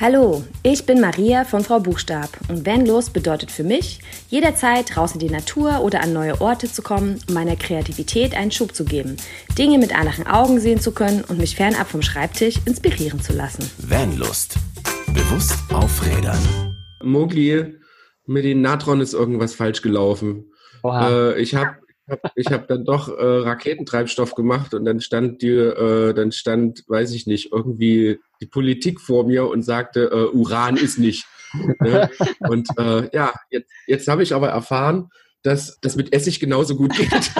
Hallo, 0.00 0.42
ich 0.64 0.86
bin 0.86 1.00
Maria 1.00 1.44
von 1.44 1.62
Frau 1.62 1.78
Buchstab 1.78 2.28
und 2.48 2.66
Vanlos 2.66 3.10
bedeutet 3.10 3.52
für 3.52 3.62
mich, 3.62 4.00
jederzeit 4.28 4.96
raus 4.96 5.12
in 5.12 5.20
die 5.20 5.30
Natur 5.30 5.82
oder 5.82 6.02
an 6.02 6.12
neue 6.12 6.40
Orte 6.40 6.66
zu 6.66 6.82
kommen, 6.82 7.20
um 7.28 7.34
meiner 7.34 7.54
Kreativität 7.54 8.34
einen 8.34 8.50
Schub 8.50 8.74
zu 8.74 8.84
geben, 8.84 9.16
Dinge 9.56 9.78
mit 9.78 9.96
anderen 9.96 10.26
Augen 10.26 10.58
sehen 10.58 10.80
zu 10.80 10.90
können 10.90 11.22
und 11.22 11.38
mich 11.38 11.54
fernab 11.54 11.86
vom 11.86 12.02
Schreibtisch 12.02 12.56
inspirieren 12.64 13.20
zu 13.20 13.34
lassen. 13.34 13.70
Vanlust. 13.78 14.56
Bewusst 15.14 15.54
aufrädern. 15.72 16.40
Mogli, 17.00 17.78
mit 18.26 18.44
den 18.44 18.62
Natron 18.62 19.00
ist 19.00 19.14
irgendwas 19.14 19.54
falsch 19.54 19.80
gelaufen. 19.80 20.46
Äh, 20.84 21.40
ich 21.40 21.54
habe 21.54 21.76
ich 22.34 22.48
habe 22.48 22.66
dann 22.68 22.84
doch 22.84 23.08
äh, 23.08 23.22
Raketentreibstoff 23.22 24.34
gemacht 24.34 24.74
und 24.74 24.84
dann 24.84 25.00
stand 25.00 25.40
die, 25.40 25.48
äh, 25.48 26.12
dann 26.12 26.32
stand, 26.32 26.84
weiß 26.86 27.12
ich 27.12 27.26
nicht, 27.26 27.52
irgendwie 27.52 28.18
die 28.40 28.46
Politik 28.46 29.00
vor 29.00 29.26
mir 29.26 29.48
und 29.48 29.62
sagte, 29.62 30.10
äh, 30.12 30.36
Uran 30.36 30.76
ist 30.76 30.98
nicht. 30.98 31.24
ne? 31.80 32.10
Und 32.40 32.68
äh, 32.78 33.08
ja, 33.12 33.32
jetzt, 33.50 33.70
jetzt 33.86 34.08
habe 34.08 34.22
ich 34.22 34.34
aber 34.34 34.48
erfahren, 34.48 35.08
dass 35.42 35.78
das 35.80 35.96
mit 35.96 36.12
Essig 36.12 36.40
genauso 36.40 36.74
gut 36.74 36.94
geht. 36.96 37.10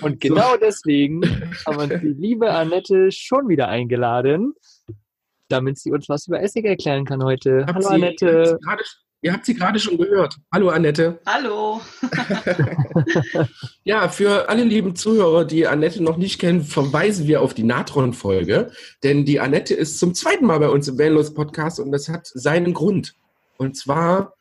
und 0.00 0.20
genau 0.20 0.52
so. 0.52 0.56
deswegen 0.56 1.22
haben 1.66 1.90
wir 1.90 1.98
die 1.98 2.08
liebe 2.08 2.50
Annette 2.50 3.12
schon 3.12 3.48
wieder 3.48 3.68
eingeladen, 3.68 4.54
damit 5.48 5.78
sie 5.78 5.92
uns 5.92 6.08
was 6.08 6.26
über 6.26 6.42
Essig 6.42 6.64
erklären 6.64 7.04
kann 7.04 7.22
heute. 7.22 7.66
Hab 7.66 7.76
Hallo 7.76 7.88
sie, 7.88 7.94
Annette. 7.94 8.58
Ihr 9.24 9.32
habt 9.32 9.46
sie 9.46 9.54
gerade 9.54 9.80
schon 9.80 9.96
gehört. 9.96 10.36
Hallo 10.52 10.68
Annette. 10.68 11.18
Hallo. 11.24 11.80
ja, 13.84 14.10
für 14.10 14.50
alle 14.50 14.64
lieben 14.64 14.96
Zuhörer, 14.96 15.46
die 15.46 15.66
Annette 15.66 16.02
noch 16.02 16.18
nicht 16.18 16.38
kennen, 16.38 16.62
verweisen 16.62 17.26
wir 17.26 17.40
auf 17.40 17.54
die 17.54 17.62
Natron-Folge. 17.62 18.70
Denn 19.02 19.24
die 19.24 19.40
Annette 19.40 19.72
ist 19.72 19.98
zum 19.98 20.12
zweiten 20.12 20.44
Mal 20.44 20.58
bei 20.58 20.68
uns 20.68 20.88
im 20.88 20.98
Vanlos 20.98 21.32
Podcast 21.32 21.80
und 21.80 21.90
das 21.90 22.10
hat 22.10 22.26
seinen 22.26 22.74
Grund. 22.74 23.14
Und 23.56 23.78
zwar, 23.78 24.34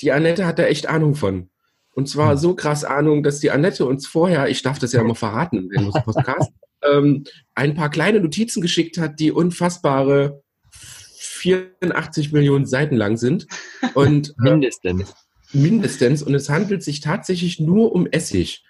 die 0.00 0.12
Annette 0.12 0.46
hat 0.46 0.60
da 0.60 0.66
echt 0.66 0.86
Ahnung 0.86 1.16
von. 1.16 1.50
Und 1.96 2.08
zwar 2.08 2.36
so 2.36 2.54
krass 2.54 2.84
Ahnung, 2.84 3.24
dass 3.24 3.40
die 3.40 3.50
Annette 3.50 3.86
uns 3.86 4.06
vorher, 4.06 4.48
ich 4.48 4.62
darf 4.62 4.78
das 4.78 4.92
ja 4.92 5.00
immer 5.00 5.16
verraten 5.16 5.68
im 5.68 5.70
Vanlos 5.74 6.00
Podcast, 6.04 6.52
ähm, 6.88 7.24
ein 7.56 7.74
paar 7.74 7.90
kleine 7.90 8.20
Notizen 8.20 8.60
geschickt 8.60 8.98
hat, 8.98 9.18
die 9.18 9.32
unfassbare 9.32 10.41
84 11.42 12.32
Millionen 12.32 12.66
Seiten 12.66 12.96
lang 12.96 13.16
sind. 13.16 13.46
Und, 13.94 14.30
äh, 14.44 14.50
mindestens. 14.50 15.14
mindestens. 15.52 16.22
Und 16.22 16.34
es 16.34 16.48
handelt 16.48 16.82
sich 16.82 17.00
tatsächlich 17.00 17.58
nur 17.58 17.92
um 17.92 18.06
Essig. 18.06 18.64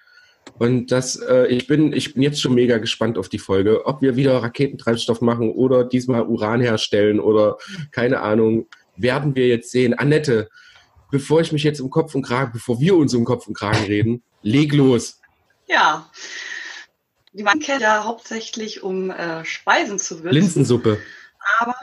Und 0.59 0.91
das, 0.91 1.17
äh, 1.17 1.47
ich 1.47 1.67
bin, 1.67 1.93
ich 1.93 2.15
bin 2.15 2.23
jetzt 2.23 2.41
schon 2.41 2.55
mega 2.55 2.79
gespannt 2.79 3.19
auf 3.19 3.29
die 3.29 3.39
Folge, 3.39 3.87
ob 3.87 4.03
wir 4.03 4.17
wieder 4.17 4.43
Raketentreibstoff 4.43 5.21
machen 5.21 5.51
oder 5.51 5.85
diesmal 5.85 6.27
Uran 6.27 6.61
herstellen 6.61 7.21
oder 7.21 7.59
keine 7.91 8.21
Ahnung, 8.21 8.67
werden 8.97 9.37
wir 9.37 9.47
jetzt 9.47 9.71
sehen. 9.71 9.95
Annette, 9.95 10.49
bevor 11.11 11.41
ich 11.41 11.53
mich 11.53 11.63
jetzt 11.63 11.81
um 11.81 11.91
Kopf 11.91 12.15
und 12.15 12.23
Kragen, 12.23 12.53
bevor 12.53 12.81
wir 12.81 12.97
uns 12.97 13.15
um 13.15 13.25
Kopf 13.25 13.47
und 13.47 13.55
Kragen 13.55 13.85
reden, 13.85 14.23
leg 14.43 14.73
los. 14.73 15.21
Ja. 15.69 16.11
Die 17.33 17.43
man 17.43 17.61
kennt 17.61 17.83
ja 17.83 18.05
hauptsächlich, 18.05 18.83
um 18.83 19.11
äh, 19.11 19.45
Speisen 19.45 19.99
zu 19.99 20.23
würzen. 20.23 20.35
Linsensuppe. 20.35 20.99
Aber 21.61 21.75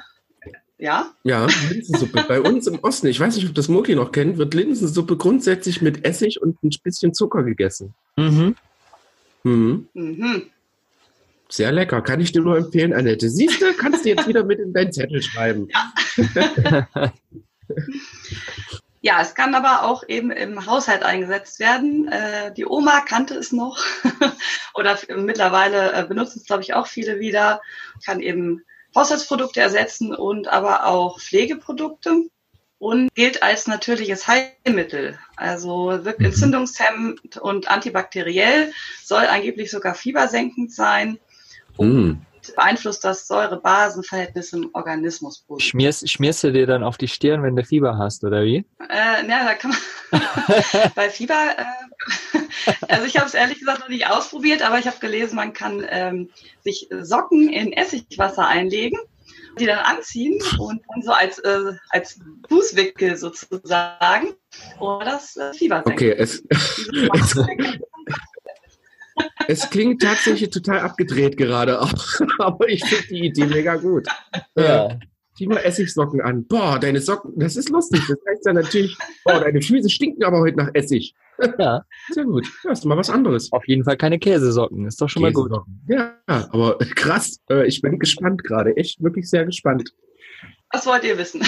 ja? 0.80 1.13
Ja, 1.23 1.47
Linsensuppe. 1.69 2.23
Bei 2.27 2.41
uns 2.41 2.66
im 2.66 2.80
Osten, 2.80 3.08
ich 3.08 3.19
weiß 3.19 3.35
nicht, 3.35 3.47
ob 3.47 3.53
das 3.53 3.67
Moki 3.67 3.95
noch 3.95 4.11
kennt, 4.11 4.38
wird 4.38 4.53
Linsensuppe 4.53 5.17
grundsätzlich 5.17 5.81
mit 5.81 6.05
Essig 6.05 6.41
und 6.41 6.63
ein 6.63 6.69
bisschen 6.83 7.13
Zucker 7.13 7.44
gegessen. 7.44 7.94
Mhm. 8.16 8.55
Mhm. 9.44 9.88
mhm. 9.94 10.44
Sehr 11.52 11.72
lecker, 11.72 12.02
kann 12.03 12.22
ich 12.22 12.31
dir 12.31 12.41
nur 12.41 12.57
empfehlen, 12.57 12.94
Annette. 12.94 13.27
Siehst 13.27 13.59
du, 13.59 13.73
kannst 13.73 14.05
du 14.05 14.09
jetzt 14.09 14.27
wieder 14.27 14.44
mit 14.44 14.59
in 14.59 14.72
deinen 14.72 14.94
Zettel 14.94 15.22
schreiben. 15.23 15.67
Ja. 15.73 17.11
ja, 19.02 19.22
es 19.22 19.33
kann 19.33 19.55
aber 19.55 19.83
auch 19.83 20.03
eben 20.07 20.30
im 20.30 20.67
Haushalt 20.67 21.02
eingesetzt 21.02 21.59
werden. 21.59 22.07
Äh, 22.07 22.53
die 22.53 22.67
Oma 22.67 23.01
kannte 23.01 23.34
es 23.34 23.51
noch 23.51 23.79
oder 24.75 25.00
mittlerweile 25.17 25.91
äh, 25.94 26.06
benutzen 26.06 26.38
es, 26.38 26.46
glaube 26.46 26.61
ich, 26.61 26.75
auch 26.75 26.85
viele 26.85 27.19
wieder. 27.19 27.61
Kann 28.06 28.19
eben 28.19 28.63
Haushaltsprodukte 28.95 29.61
ersetzen 29.61 30.13
und 30.13 30.47
aber 30.47 30.85
auch 30.85 31.19
Pflegeprodukte 31.19 32.25
und 32.79 33.13
gilt 33.13 33.44
als 33.44 33.67
natürliches 33.67 34.27
Heilmittel. 34.27 35.19
Also 35.35 36.03
wirkt 36.03 36.19
mhm. 36.19 36.27
entzündungshemmend 36.27 37.38
und 37.38 37.69
antibakteriell, 37.69 38.72
soll 39.03 39.25
angeblich 39.25 39.69
sogar 39.69 39.95
fiebersenkend 39.95 40.73
sein. 40.73 41.19
Und 41.78 42.25
beeinflusst 42.55 43.03
das 43.03 43.27
Säure-Basen-Verhältnis 43.27 44.53
im 44.53 44.69
Organismus. 44.73 45.45
Schmierst, 45.57 46.09
schmierst 46.09 46.43
du 46.43 46.51
dir 46.51 46.67
dann 46.67 46.83
auf 46.83 46.97
die 46.97 47.07
Stirn, 47.07 47.43
wenn 47.43 47.55
du 47.55 47.63
Fieber 47.63 47.97
hast, 47.97 48.23
oder 48.23 48.43
wie? 48.43 48.65
Äh, 48.89 49.27
ja, 49.27 49.45
da 49.45 49.53
kann 49.55 49.71
man 50.11 50.21
bei 50.95 51.09
Fieber, 51.09 51.55
äh, 51.57 52.39
also 52.87 53.05
ich 53.05 53.17
habe 53.17 53.27
es 53.27 53.33
ehrlich 53.33 53.59
gesagt 53.59 53.81
noch 53.81 53.89
nicht 53.89 54.07
ausprobiert, 54.07 54.61
aber 54.61 54.79
ich 54.79 54.87
habe 54.87 54.99
gelesen, 54.99 55.35
man 55.35 55.53
kann 55.53 55.85
ähm, 55.89 56.29
sich 56.63 56.87
Socken 57.01 57.49
in 57.49 57.73
Essigwasser 57.73 58.47
einlegen, 58.47 58.99
die 59.59 59.66
dann 59.66 59.79
anziehen 59.79 60.39
und 60.57 60.81
dann 60.89 61.01
so 61.01 61.11
als, 61.11 61.39
äh, 61.39 61.73
als 61.89 62.19
Fußwickel 62.47 63.17
sozusagen 63.17 64.35
und 64.79 65.05
das 65.05 65.35
äh, 65.37 65.53
Fieber 65.53 65.83
senken. 65.85 65.91
Okay, 65.91 66.16
es, 66.17 66.43
es, 66.49 67.35
es 69.47 69.69
klingt 69.69 70.02
tatsächlich 70.02 70.50
total 70.50 70.80
abgedreht 70.80 71.38
gerade 71.38 71.81
auch, 71.81 71.94
aber 72.40 72.69
ich 72.69 72.84
finde 72.85 73.07
die 73.07 73.25
Idee 73.28 73.46
mega 73.46 73.75
gut. 73.75 74.07
Ja. 74.56 74.88
Äh, 74.88 75.00
zieh 75.40 75.47
mal 75.47 75.57
Essigsocken 75.57 76.22
an. 76.22 76.46
Boah, 76.46 76.78
deine 76.80 77.00
Socken, 77.00 77.34
das 77.38 77.56
ist 77.56 77.69
lustig. 77.69 78.02
Das 78.08 78.18
heißt 78.29 78.46
ja 78.46 78.53
natürlich, 78.53 78.97
boah, 79.24 79.40
deine 79.40 79.62
Füße 79.62 79.90
stinken 79.90 80.24
aber 80.24 80.40
heute 80.40 80.58
nach 80.58 80.69
Essig. 80.74 81.16
Ja. 81.58 81.84
Sehr 82.12 82.25
gut. 82.25 82.46
Ja, 82.63 82.72
ist 82.72 82.85
mal 82.85 82.97
was 82.97 83.09
anderes. 83.09 83.52
Auf 83.52 83.66
jeden 83.68 83.85
Fall 83.85 83.97
keine 83.97 84.19
Käsesocken. 84.19 84.85
Ist 84.85 85.02
doch 85.02 85.09
schon 85.09 85.22
mal 85.22 85.31
gut. 85.31 85.52
Ja, 85.88 86.13
aber 86.25 86.78
krass. 86.96 87.40
Äh, 87.50 87.68
ich 87.68 87.81
bin 87.81 88.00
gespannt 88.00 88.44
gerade. 88.44 88.75
Echt 88.75 89.02
wirklich 89.02 89.29
sehr 89.29 89.46
gespannt. 89.46 89.94
Was 90.72 90.85
wollt 90.85 91.03
ihr 91.03 91.18
wissen? 91.18 91.41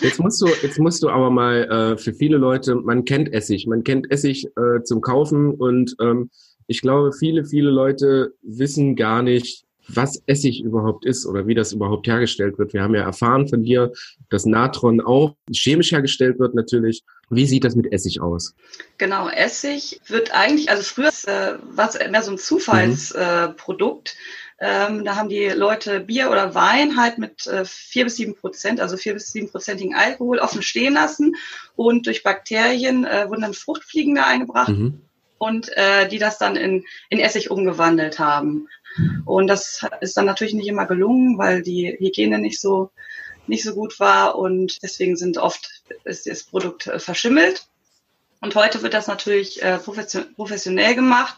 Jetzt 0.00 0.20
musst 0.20 0.40
du, 0.40 0.46
jetzt 0.62 0.78
musst 0.78 1.02
du 1.02 1.10
aber 1.10 1.28
mal 1.30 1.64
äh, 1.64 1.98
für 1.98 2.14
viele 2.14 2.36
Leute, 2.38 2.76
man 2.76 3.04
kennt 3.04 3.32
Essig, 3.32 3.66
man 3.66 3.82
kennt 3.82 4.10
Essig 4.10 4.46
äh, 4.56 4.82
zum 4.84 5.00
Kaufen 5.00 5.50
und 5.50 5.96
ähm, 6.00 6.30
ich 6.68 6.82
glaube, 6.82 7.12
viele, 7.12 7.44
viele 7.44 7.70
Leute 7.70 8.34
wissen 8.42 8.94
gar 8.94 9.22
nicht, 9.22 9.64
was 9.88 10.22
Essig 10.26 10.60
überhaupt 10.60 11.06
ist 11.06 11.24
oder 11.26 11.46
wie 11.46 11.54
das 11.54 11.72
überhaupt 11.72 12.06
hergestellt 12.06 12.58
wird. 12.58 12.74
Wir 12.74 12.82
haben 12.82 12.94
ja 12.94 13.02
erfahren 13.02 13.48
von 13.48 13.62
dir, 13.62 13.90
dass 14.28 14.44
Natron 14.44 15.00
auch 15.00 15.34
chemisch 15.50 15.92
hergestellt 15.92 16.38
wird 16.38 16.54
natürlich. 16.54 17.02
Wie 17.30 17.46
sieht 17.46 17.64
das 17.64 17.74
mit 17.74 17.90
Essig 17.90 18.20
aus? 18.20 18.54
Genau, 18.98 19.28
Essig 19.30 20.00
wird 20.08 20.34
eigentlich, 20.34 20.70
also 20.70 20.82
früher 20.82 21.08
äh, 21.08 21.58
war 21.74 21.88
es 21.88 21.98
mehr 22.10 22.22
so 22.22 22.32
ein 22.32 22.38
Zufallsprodukt. 22.38 24.14
Mhm. 24.14 24.66
Äh, 24.66 24.86
ähm, 24.86 25.04
da 25.04 25.16
haben 25.16 25.28
die 25.28 25.46
Leute 25.48 26.00
Bier 26.00 26.30
oder 26.30 26.54
Wein 26.54 27.00
halt 27.00 27.16
mit 27.16 27.46
äh, 27.46 27.64
vier 27.64 28.04
bis 28.04 28.16
sieben 28.16 28.34
Prozent, 28.34 28.80
also 28.80 28.96
vier 28.96 29.14
bis 29.14 29.32
sieben 29.32 29.48
prozentigen 29.48 29.94
Alkohol 29.94 30.38
offen 30.38 30.62
stehen 30.62 30.94
lassen 30.94 31.36
und 31.76 32.06
durch 32.06 32.24
Bakterien 32.24 33.04
äh, 33.04 33.26
wurden 33.28 33.42
dann 33.42 33.54
Fruchtfliegen 33.54 34.16
da 34.16 34.26
eingebracht. 34.26 34.68
Mhm 34.70 35.00
und 35.38 35.68
äh, 35.76 36.08
die 36.08 36.18
das 36.18 36.38
dann 36.38 36.56
in, 36.56 36.84
in 37.08 37.20
Essig 37.20 37.50
umgewandelt 37.50 38.18
haben. 38.18 38.68
Und 39.24 39.46
das 39.46 39.86
ist 40.00 40.16
dann 40.16 40.26
natürlich 40.26 40.54
nicht 40.54 40.68
immer 40.68 40.86
gelungen, 40.86 41.38
weil 41.38 41.62
die 41.62 41.96
Hygiene 41.98 42.38
nicht 42.38 42.60
so 42.60 42.90
nicht 43.46 43.64
so 43.64 43.74
gut 43.74 43.98
war 43.98 44.36
und 44.36 44.82
deswegen 44.82 45.16
sind 45.16 45.38
oft 45.38 45.82
ist 46.04 46.26
das 46.26 46.42
Produkt 46.42 46.86
äh, 46.86 46.98
verschimmelt. 46.98 47.66
Und 48.40 48.54
heute 48.54 48.82
wird 48.82 48.94
das 48.94 49.08
natürlich 49.08 49.62
äh, 49.62 49.78
professionell 49.78 50.94
gemacht. 50.94 51.36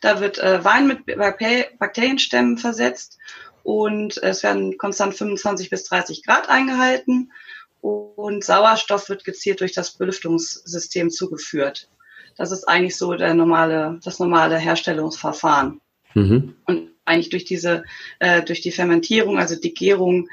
Da 0.00 0.20
wird 0.20 0.38
äh, 0.38 0.62
Wein 0.64 0.86
mit 0.86 1.06
Bakterienstämmen 1.06 2.58
versetzt 2.58 3.18
und 3.62 4.18
es 4.18 4.42
werden 4.42 4.76
konstant 4.76 5.14
25 5.14 5.70
bis 5.70 5.84
30 5.84 6.24
Grad 6.24 6.48
eingehalten 6.50 7.32
und 7.80 8.44
Sauerstoff 8.44 9.08
wird 9.08 9.24
gezielt 9.24 9.60
durch 9.60 9.72
das 9.72 9.92
Belüftungssystem 9.92 11.10
zugeführt. 11.10 11.88
Das 12.36 12.52
ist 12.52 12.64
eigentlich 12.64 12.96
so 12.96 13.14
der 13.14 13.34
normale, 13.34 13.98
das 14.04 14.18
normale 14.18 14.58
Herstellungsverfahren. 14.58 15.80
Mhm. 16.14 16.56
Und 16.66 16.90
eigentlich 17.04 17.30
durch 17.30 17.44
diese, 17.44 17.84
äh, 18.18 18.42
durch 18.42 18.60
die 18.60 18.72
Fermentierung, 18.72 19.38
also 19.38 19.56
die 19.56 19.74
Gärung 19.74 20.28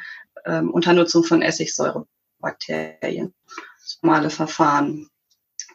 ähm, 0.45 0.71
unter 0.71 0.93
Nutzung 0.93 1.23
von 1.23 1.41
Essigsäurebakterien. 1.41 3.33
Das 3.81 3.99
normale 4.01 4.29
Verfahren. 4.29 5.09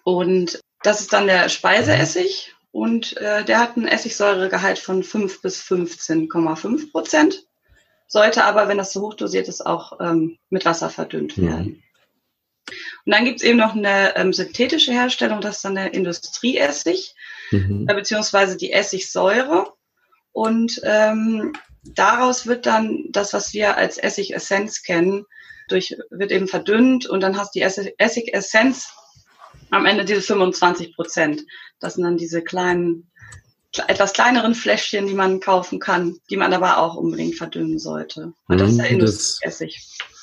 Und 0.04 0.60
das 0.82 1.00
ist 1.00 1.12
dann 1.12 1.26
der 1.26 1.48
Speiseessig 1.48 2.54
und 2.70 3.16
äh, 3.16 3.44
der 3.44 3.60
hat 3.60 3.76
einen 3.76 3.88
Essigsäuregehalt 3.88 4.78
von 4.78 5.02
5 5.02 5.40
bis 5.42 5.62
15,5 5.62 6.90
Prozent. 6.90 7.46
Sollte 8.06 8.44
aber, 8.44 8.68
wenn 8.68 8.78
das 8.78 8.92
zu 8.92 9.00
hoch 9.00 9.14
dosiert 9.14 9.48
ist, 9.48 9.64
auch 9.64 9.98
ähm, 10.00 10.38
mit 10.50 10.64
Wasser 10.64 10.90
verdünnt 10.90 11.38
werden. 11.38 11.66
Mhm. 11.66 11.82
Und 13.04 13.14
dann 13.14 13.24
gibt 13.24 13.40
es 13.40 13.46
eben 13.46 13.58
noch 13.58 13.74
eine 13.74 14.16
ähm, 14.16 14.32
synthetische 14.32 14.92
Herstellung, 14.92 15.40
das 15.40 15.56
ist 15.56 15.64
dann 15.64 15.74
der 15.74 15.94
Industrieessig, 15.94 17.14
mhm. 17.50 17.86
äh, 17.88 17.94
beziehungsweise 17.94 18.56
die 18.56 18.72
Essigsäure. 18.72 19.72
Und 20.32 20.80
ähm, 20.84 21.52
daraus 21.84 22.46
wird 22.46 22.66
dann 22.66 23.04
das, 23.10 23.32
was 23.32 23.52
wir 23.52 23.76
als 23.76 23.98
Essigessenz 23.98 24.82
kennen, 24.82 25.24
durch, 25.68 25.96
wird 26.10 26.32
eben 26.32 26.48
verdünnt 26.48 27.06
und 27.06 27.20
dann 27.20 27.36
hast 27.36 27.54
du 27.54 27.60
die 27.60 27.92
Essigessenz 27.98 28.92
am 29.70 29.86
Ende 29.86 30.04
diese 30.04 30.22
25 30.22 30.94
Prozent. 30.94 31.44
Das 31.80 31.94
sind 31.94 32.04
dann 32.04 32.16
diese 32.16 32.42
kleinen, 32.42 33.10
etwas 33.88 34.12
kleineren 34.12 34.54
Fläschchen, 34.54 35.06
die 35.06 35.14
man 35.14 35.40
kaufen 35.40 35.78
kann, 35.80 36.18
die 36.30 36.36
man 36.36 36.52
aber 36.52 36.78
auch 36.78 36.96
unbedingt 36.96 37.36
verdünnen 37.36 37.78
sollte. 37.78 38.32
Und 38.48 38.60
das 38.60 38.70
ist 38.70 38.78
der 38.78 38.90
Mhm, 38.90 39.00
Industrieessig. 39.00 39.98
Das 39.98 40.13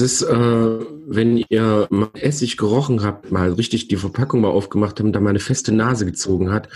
ist, 0.00 0.22
äh, 0.22 0.36
wenn 0.36 1.44
ihr 1.48 1.88
mal 1.90 2.10
Essig 2.14 2.56
gerochen 2.56 3.02
habt, 3.02 3.32
mal 3.32 3.52
richtig 3.52 3.88
die 3.88 3.96
Verpackung 3.96 4.40
mal 4.40 4.48
aufgemacht 4.48 5.00
habt, 5.00 5.14
da 5.14 5.20
mal 5.20 5.30
eine 5.30 5.40
feste 5.40 5.72
Nase 5.72 6.06
gezogen 6.06 6.52
hat. 6.52 6.68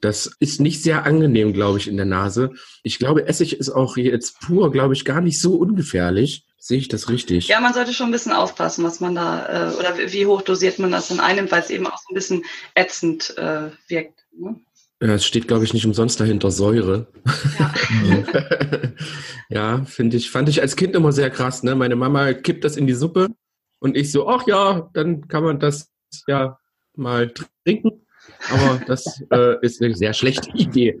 Das 0.00 0.30
ist 0.40 0.60
nicht 0.60 0.82
sehr 0.82 1.04
angenehm, 1.04 1.52
glaube 1.52 1.78
ich, 1.78 1.88
in 1.88 1.96
der 1.96 2.06
Nase. 2.06 2.52
Ich 2.82 2.98
glaube, 2.98 3.28
Essig 3.28 3.58
ist 3.58 3.68
auch 3.68 3.98
jetzt 3.98 4.40
pur, 4.40 4.72
glaube 4.72 4.94
ich, 4.94 5.04
gar 5.04 5.20
nicht 5.20 5.40
so 5.40 5.56
ungefährlich. 5.56 6.46
Sehe 6.58 6.78
ich 6.78 6.88
das 6.88 7.10
richtig? 7.10 7.48
Ja, 7.48 7.60
man 7.60 7.74
sollte 7.74 7.92
schon 7.92 8.08
ein 8.08 8.12
bisschen 8.12 8.32
aufpassen, 8.32 8.84
was 8.84 8.98
man 8.98 9.14
da, 9.14 9.72
äh, 9.72 9.74
oder 9.74 9.98
wie 9.98 10.24
hoch 10.24 10.40
dosiert 10.40 10.78
man 10.78 10.90
das 10.90 11.10
in 11.10 11.20
einem, 11.20 11.50
weil 11.50 11.60
es 11.60 11.68
eben 11.68 11.86
auch 11.86 11.98
so 11.98 12.10
ein 12.10 12.14
bisschen 12.14 12.44
ätzend 12.74 13.36
äh, 13.36 13.68
wirkt. 13.88 14.24
Ne? 14.32 14.56
Ja, 15.02 15.14
es 15.14 15.24
steht, 15.24 15.48
glaube 15.48 15.64
ich, 15.64 15.74
nicht 15.74 15.86
umsonst 15.86 16.20
dahinter 16.20 16.50
Säure. 16.50 17.08
Ja. 17.58 17.74
ja, 19.48 19.84
finde 19.84 20.16
ich, 20.16 20.30
fand 20.30 20.48
ich 20.48 20.60
als 20.60 20.76
Kind 20.76 20.94
immer 20.94 21.12
sehr 21.12 21.30
krass. 21.30 21.62
Ne? 21.62 21.74
Meine 21.74 21.96
Mama 21.96 22.32
kippt 22.32 22.64
das 22.64 22.76
in 22.76 22.86
die 22.86 22.94
Suppe 22.94 23.28
und 23.80 23.96
ich 23.96 24.12
so, 24.12 24.28
ach 24.28 24.46
ja, 24.46 24.88
dann 24.94 25.28
kann 25.28 25.44
man 25.44 25.58
das 25.58 25.92
ja 26.26 26.58
mal 26.94 27.32
trinken. 27.64 28.06
Aber 28.50 28.80
das 28.86 29.22
äh, 29.30 29.56
ist 29.62 29.82
eine 29.82 29.94
sehr 29.94 30.14
schlechte 30.14 30.50
Idee. 30.56 30.98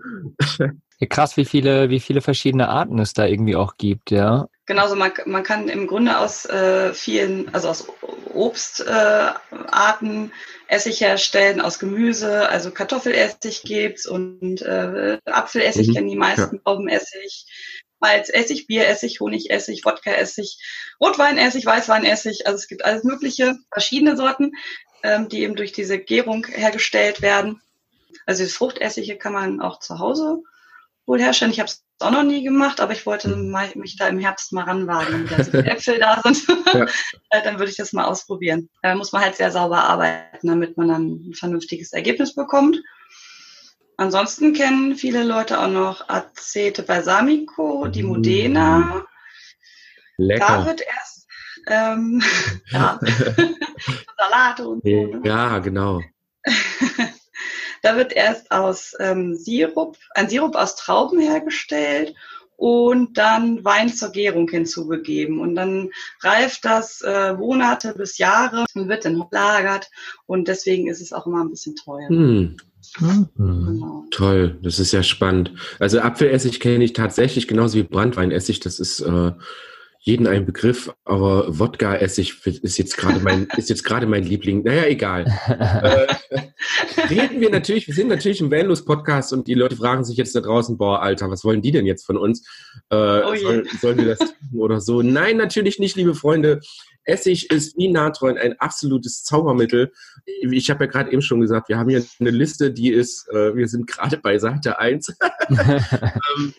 Ja, 1.00 1.06
krass, 1.08 1.36
wie 1.36 1.44
viele, 1.44 1.88
wie 1.90 2.00
viele 2.00 2.20
verschiedene 2.20 2.68
Arten 2.68 2.98
es 2.98 3.14
da 3.14 3.26
irgendwie 3.26 3.56
auch 3.56 3.76
gibt, 3.76 4.10
ja. 4.10 4.46
Genauso, 4.66 4.96
man, 4.96 5.12
man 5.26 5.42
kann 5.42 5.68
im 5.68 5.86
Grunde 5.86 6.18
aus 6.18 6.46
äh, 6.46 6.94
vielen, 6.94 7.52
also 7.54 7.68
aus 7.68 7.86
Obstarten 8.32 10.30
äh, 10.30 10.74
Essig 10.74 11.02
herstellen, 11.02 11.60
aus 11.60 11.78
Gemüse, 11.78 12.48
also 12.48 12.70
Kartoffelessig 12.70 13.62
gibt's 13.62 14.06
und 14.06 14.62
äh, 14.62 15.18
Apfelessig 15.26 15.88
Mhm, 15.88 15.94
kennen 15.94 16.08
die 16.08 16.16
meisten, 16.16 16.62
Traubenessig, 16.64 17.46
Malzessig, 18.00 18.66
Bieressig, 18.66 19.20
Honigessig, 19.20 19.84
Wodkaessig, 19.84 20.58
Rotweinessig, 20.98 21.66
Weißweinessig, 21.66 22.46
also 22.46 22.56
es 22.56 22.66
gibt 22.66 22.86
alles 22.86 23.04
mögliche, 23.04 23.56
verschiedene 23.70 24.16
Sorten, 24.16 24.52
ähm, 25.02 25.28
die 25.28 25.42
eben 25.42 25.56
durch 25.56 25.72
diese 25.72 25.98
Gärung 25.98 26.46
hergestellt 26.46 27.20
werden. 27.20 27.60
Also 28.24 28.42
das 28.42 28.54
Fruchtessige 28.54 29.18
kann 29.18 29.34
man 29.34 29.60
auch 29.60 29.78
zu 29.78 29.98
Hause 29.98 30.42
wohl 31.04 31.20
herstellen. 31.20 31.50
Ich 31.52 31.60
habe 31.60 31.68
es 31.68 31.83
auch 32.00 32.10
noch 32.10 32.22
nie 32.22 32.42
gemacht, 32.42 32.80
aber 32.80 32.92
ich 32.92 33.06
wollte 33.06 33.28
mal, 33.36 33.70
mich 33.74 33.96
da 33.96 34.08
im 34.08 34.18
Herbst 34.18 34.52
mal 34.52 34.64
ranwagen, 34.64 35.12
wenn 35.12 35.30
wieder 35.30 35.44
so 35.44 35.58
Äpfel 35.58 35.98
da 35.98 36.20
sind. 36.22 36.46
Ja. 36.72 36.86
Äh, 37.30 37.42
dann 37.42 37.58
würde 37.58 37.70
ich 37.70 37.76
das 37.76 37.92
mal 37.92 38.04
ausprobieren. 38.04 38.68
Da 38.82 38.94
muss 38.94 39.10
man 39.10 39.22
halt 39.22 39.34
sehr 39.34 39.50
sauber 39.50 39.82
arbeiten, 39.82 40.46
damit 40.46 40.76
man 40.76 40.86
dann 40.86 41.30
ein 41.30 41.34
vernünftiges 41.34 41.92
Ergebnis 41.92 42.34
bekommt. 42.34 42.80
Ansonsten 43.96 44.52
kennen 44.52 44.94
viele 44.94 45.24
Leute 45.24 45.60
auch 45.60 45.68
noch 45.68 46.08
Acete 46.08 46.84
Balsamico, 46.84 47.88
die 47.88 48.04
Modena. 48.04 49.02
Da 49.02 49.04
Lecker. 50.16 50.66
wird 50.66 50.82
erst 50.82 51.26
ähm, 51.66 52.22
ja, 52.70 52.98
Salate 54.18 54.68
und 54.68 54.82
so. 54.82 54.90
Ne? 54.90 55.20
Ja, 55.24 55.58
genau. 55.58 56.00
Da 57.84 57.98
wird 57.98 58.14
erst 58.14 58.50
aus 58.50 58.94
ähm, 58.98 59.34
Sirup, 59.34 59.98
ein 60.14 60.30
Sirup 60.30 60.56
aus 60.56 60.74
Trauben 60.74 61.20
hergestellt 61.20 62.14
und 62.56 63.18
dann 63.18 63.62
Wein 63.62 63.90
zur 63.92 64.10
Gärung 64.10 64.48
hinzugegeben. 64.48 65.38
Und 65.38 65.54
dann 65.54 65.90
reift 66.22 66.64
das 66.64 67.02
äh, 67.02 67.34
Monate 67.34 67.92
bis 67.94 68.16
Jahre 68.16 68.64
und 68.74 68.88
wird 68.88 69.04
dann 69.04 69.22
gelagert. 69.28 69.90
Und 70.24 70.48
deswegen 70.48 70.88
ist 70.88 71.02
es 71.02 71.12
auch 71.12 71.26
immer 71.26 71.44
ein 71.44 71.50
bisschen 71.50 71.76
teuer. 71.76 72.08
Hm, 72.08 72.56
Mhm. 73.00 73.28
Genau. 73.36 74.04
toll, 74.10 74.58
das 74.62 74.78
ist 74.78 74.92
ja 74.92 75.02
spannend. 75.02 75.52
Also 75.80 76.00
Apfelessig 76.00 76.60
kenne 76.60 76.84
ich 76.84 76.92
tatsächlich 76.92 77.48
genauso 77.48 77.78
wie 77.78 77.82
Brandweinessig. 77.82 78.60
Das 78.60 78.78
ist 78.78 79.00
äh, 79.00 79.32
jeden 80.06 80.26
ein 80.26 80.44
Begriff, 80.44 80.92
aber 81.06 81.58
Wodka-Essig 81.58 82.46
ist 82.62 82.76
jetzt 82.76 82.98
gerade 82.98 83.20
mein 83.20 83.48
ist 83.56 83.70
jetzt 83.70 83.84
gerade 83.84 84.06
mein 84.06 84.22
Liebling. 84.22 84.62
Naja, 84.62 84.84
egal. 84.84 85.24
äh, 85.48 86.40
reden 87.08 87.40
wir 87.40 87.48
natürlich, 87.48 87.86
wir 87.86 87.94
sind 87.94 88.08
natürlich 88.08 88.42
im 88.42 88.50
Vanlos-Podcast 88.50 89.32
und 89.32 89.48
die 89.48 89.54
Leute 89.54 89.76
fragen 89.76 90.04
sich 90.04 90.18
jetzt 90.18 90.36
da 90.36 90.42
draußen, 90.42 90.76
boah, 90.76 91.00
Alter, 91.00 91.30
was 91.30 91.42
wollen 91.42 91.62
die 91.62 91.72
denn 91.72 91.86
jetzt 91.86 92.04
von 92.04 92.18
uns? 92.18 92.46
Äh, 92.90 92.96
Oh 92.96 93.32
je. 93.32 93.40
sollen, 93.40 93.68
sollen 93.80 93.96
wir 93.96 94.04
das 94.04 94.18
tun 94.18 94.60
oder 94.60 94.82
so? 94.82 95.00
Nein, 95.00 95.38
natürlich 95.38 95.78
nicht, 95.78 95.96
liebe 95.96 96.14
Freunde. 96.14 96.60
Essig 97.04 97.50
ist 97.50 97.74
wie 97.78 97.88
Natron 97.88 98.36
ein 98.36 98.60
absolutes 98.60 99.24
Zaubermittel. 99.24 99.90
Ich 100.26 100.68
habe 100.68 100.84
ja 100.84 100.90
gerade 100.90 101.12
eben 101.12 101.22
schon 101.22 101.40
gesagt, 101.40 101.70
wir 101.70 101.78
haben 101.78 101.88
hier 101.88 102.04
eine 102.20 102.30
Liste, 102.30 102.72
die 102.72 102.90
ist, 102.90 103.26
äh, 103.30 103.56
wir 103.56 103.68
sind 103.68 103.86
gerade 103.86 104.18
bei 104.18 104.38
Seite 104.38 104.78
1. 104.78 105.16
ähm, 105.48 106.54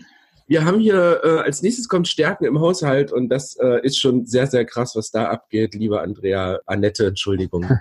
wir 0.47 0.63
haben 0.63 0.79
hier, 0.79 1.21
äh, 1.23 1.39
als 1.39 1.61
nächstes 1.61 1.87
kommt 1.87 2.07
Stärken 2.07 2.45
im 2.45 2.59
Haushalt 2.59 3.11
und 3.11 3.29
das 3.29 3.55
äh, 3.55 3.81
ist 3.81 3.97
schon 3.99 4.25
sehr, 4.25 4.47
sehr 4.47 4.65
krass, 4.65 4.95
was 4.95 5.09
da 5.09 5.25
abgeht, 5.25 5.73
liebe 5.73 6.01
Andrea, 6.01 6.59
Annette, 6.65 7.07
Entschuldigung. 7.07 7.65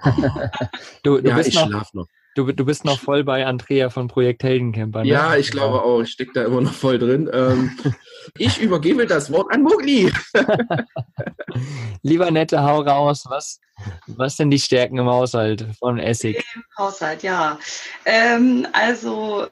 Du, 1.02 1.20
du, 1.20 1.28
ja, 1.28 1.36
bist 1.36 1.50
ich 1.50 1.54
noch, 1.54 1.68
schlaf 1.68 1.92
noch. 1.92 2.06
du, 2.34 2.50
du 2.52 2.64
bist 2.64 2.84
noch 2.84 2.98
voll 2.98 3.24
bei 3.24 3.44
Andrea 3.44 3.90
von 3.90 4.08
Projekt 4.08 4.42
Heldencamper. 4.42 5.02
Ne? 5.02 5.08
Ja, 5.08 5.36
ich 5.36 5.50
glaube 5.50 5.82
auch, 5.82 6.00
ich 6.00 6.10
stecke 6.10 6.32
da 6.34 6.44
immer 6.44 6.62
noch 6.62 6.72
voll 6.72 6.98
drin. 6.98 7.28
Ähm, 7.32 7.76
ich 8.38 8.60
übergebe 8.60 9.06
das 9.06 9.30
Wort 9.30 9.52
an 9.52 9.62
Mugli. 9.62 10.10
Lieber 12.02 12.30
Nette, 12.30 12.62
hau 12.62 12.80
raus. 12.80 13.24
Was, 13.28 13.60
was 14.06 14.36
sind 14.36 14.50
die 14.50 14.58
Stärken 14.58 14.98
im 14.98 15.06
Haushalt 15.06 15.66
von 15.78 15.98
Essig? 15.98 16.42
Haushalt, 16.78 17.22
ja. 17.22 17.58
Ähm, 18.06 18.66
also 18.72 19.48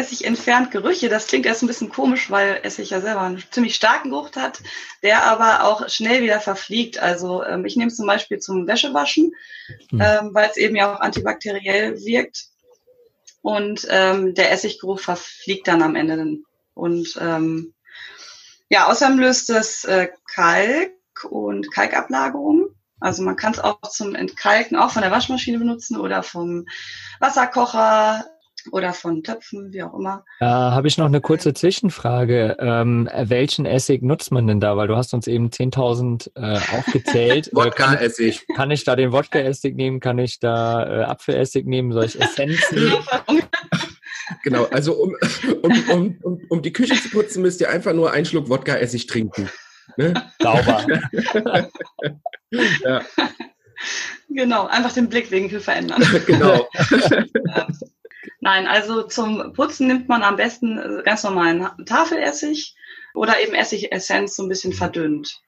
Essig 0.00 0.24
entfernt 0.24 0.70
Gerüche. 0.70 1.08
Das 1.08 1.26
klingt 1.26 1.46
erst 1.46 1.62
ein 1.62 1.66
bisschen 1.66 1.90
komisch, 1.90 2.30
weil 2.30 2.60
Essig 2.62 2.90
ja 2.90 3.00
selber 3.00 3.20
einen 3.20 3.42
ziemlich 3.50 3.74
starken 3.74 4.10
Geruch 4.10 4.34
hat, 4.36 4.60
der 5.02 5.24
aber 5.24 5.64
auch 5.64 5.88
schnell 5.88 6.22
wieder 6.22 6.40
verfliegt. 6.40 6.98
Also 6.98 7.44
ähm, 7.44 7.64
ich 7.64 7.76
nehme 7.76 7.88
es 7.88 7.96
zum 7.96 8.06
Beispiel 8.06 8.38
zum 8.38 8.66
Wäschewaschen, 8.66 9.32
Hm. 9.90 10.00
ähm, 10.00 10.30
weil 10.34 10.50
es 10.50 10.56
eben 10.56 10.76
ja 10.76 10.94
auch 10.94 11.00
antibakteriell 11.00 11.98
wirkt. 12.00 12.46
Und 13.42 13.86
ähm, 13.88 14.34
der 14.34 14.52
Essiggeruch 14.52 15.00
verfliegt 15.00 15.66
dann 15.68 15.82
am 15.82 15.96
Ende. 15.96 16.38
Und 16.74 17.18
ähm, 17.20 17.72
ja, 18.68 18.86
außerdem 18.86 19.18
löst 19.18 19.50
es 19.50 19.84
äh, 19.84 20.08
Kalk 20.32 20.92
und 21.28 21.72
Kalkablagerung. 21.72 22.68
Also 23.00 23.22
man 23.22 23.36
kann 23.36 23.52
es 23.52 23.60
auch 23.60 23.80
zum 23.82 24.14
Entkalken 24.14 24.76
auch 24.76 24.90
von 24.90 25.02
der 25.02 25.10
Waschmaschine 25.10 25.58
benutzen 25.58 25.98
oder 25.98 26.22
vom 26.22 26.66
Wasserkocher 27.18 28.26
oder 28.72 28.92
von 28.92 29.22
Töpfen, 29.22 29.72
wie 29.72 29.82
auch 29.82 29.94
immer. 29.94 30.24
Da 30.38 30.72
habe 30.72 30.88
ich 30.88 30.98
noch 30.98 31.06
eine 31.06 31.20
kurze 31.20 31.54
Zwischenfrage. 31.54 32.56
Ähm, 32.60 33.08
welchen 33.24 33.66
Essig 33.66 34.02
nutzt 34.02 34.32
man 34.32 34.46
denn 34.46 34.60
da? 34.60 34.76
Weil 34.76 34.88
du 34.88 34.96
hast 34.96 35.14
uns 35.14 35.26
eben 35.26 35.48
10.000 35.48 36.30
äh, 36.34 36.58
aufgezählt. 36.78 37.50
Äh, 37.60 37.70
kann, 37.70 37.94
Wodka-Essig. 37.94 38.46
kann 38.54 38.70
ich 38.70 38.84
da 38.84 38.96
den 38.96 39.12
Wodka-Essig 39.12 39.74
nehmen? 39.74 40.00
Kann 40.00 40.18
ich 40.18 40.40
da 40.40 41.00
äh, 41.00 41.04
Apfelessig 41.04 41.66
nehmen? 41.66 41.92
Soll 41.92 42.04
ich 42.04 42.20
Essenzen? 42.20 42.92
Genau, 44.44 44.64
also 44.66 44.94
um, 44.94 45.16
um, 45.62 45.90
um, 45.90 46.18
um, 46.22 46.40
um 46.48 46.62
die 46.62 46.72
Küche 46.72 46.94
zu 46.94 47.10
putzen, 47.10 47.42
müsst 47.42 47.60
ihr 47.60 47.68
einfach 47.68 47.92
nur 47.92 48.12
einen 48.12 48.24
Schluck 48.24 48.48
Wodka-Essig 48.48 49.06
trinken. 49.06 49.50
Ne? 49.96 50.14
Sauber. 50.40 50.86
Ja, 52.52 53.00
genau, 54.28 54.66
einfach 54.66 54.92
den 54.92 55.08
Blickwinkel 55.08 55.60
verändern. 55.60 56.02
genau. 56.26 56.68
Nein, 58.50 58.66
also 58.66 59.04
zum 59.04 59.52
Putzen 59.52 59.86
nimmt 59.86 60.08
man 60.08 60.24
am 60.24 60.34
besten 60.34 60.76
äh, 60.76 61.02
ganz 61.04 61.22
normalen 61.22 61.68
Tafelessig 61.86 62.74
oder 63.14 63.40
eben 63.40 63.54
Essigessenz 63.54 64.34
so 64.34 64.42
ein 64.42 64.48
bisschen 64.48 64.72
verdünnt. 64.72 65.40